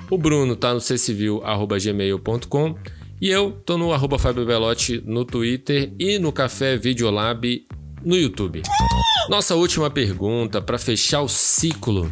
[0.10, 2.76] o Bruno tá no ccivil.gmail.com
[3.20, 7.66] e eu tô no arroba Fábio Belotti no Twitter e no Café Videolab
[8.04, 8.62] no YouTube.
[9.30, 12.12] Nossa última pergunta para fechar o ciclo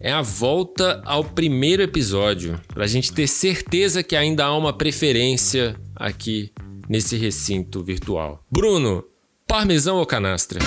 [0.00, 4.72] é a volta ao primeiro episódio, para a gente ter certeza que ainda há uma
[4.72, 6.50] preferência aqui
[6.88, 8.42] nesse recinto virtual.
[8.50, 9.04] Bruno,
[9.46, 10.58] parmesão ou canastra?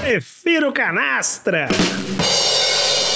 [0.00, 1.68] Prefiro Canastra!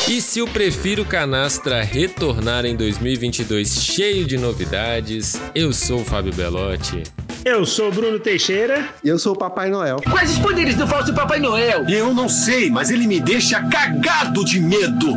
[0.08, 6.34] E se o Prefiro Canastra retornar em 2022 cheio de novidades, eu sou o Fábio
[6.34, 7.02] Belotti.
[7.44, 8.88] Eu sou o Bruno Teixeira.
[9.02, 9.96] E eu sou o Papai Noel.
[10.08, 11.84] Quais os poderes do falso Papai Noel?
[11.88, 15.16] Eu não sei, mas ele me deixa cagado de medo.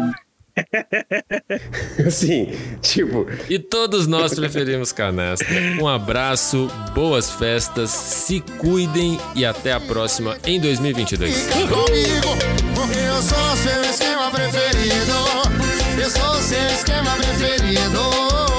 [2.05, 2.51] assim,
[2.81, 3.27] tipo.
[3.49, 5.55] E todos nós preferimos canastra.
[5.79, 11.31] Um abraço, boas festas, se cuidem e até a próxima em 2022.
[11.31, 12.27] Fica comigo,
[12.73, 16.01] porque eu sou seu esquema preferido.
[16.01, 18.54] Eu sou seu esquema preferido.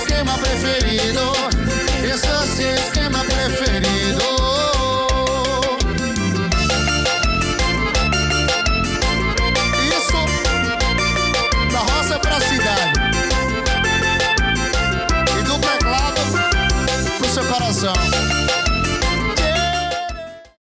[0.00, 1.39] Esquema preferido.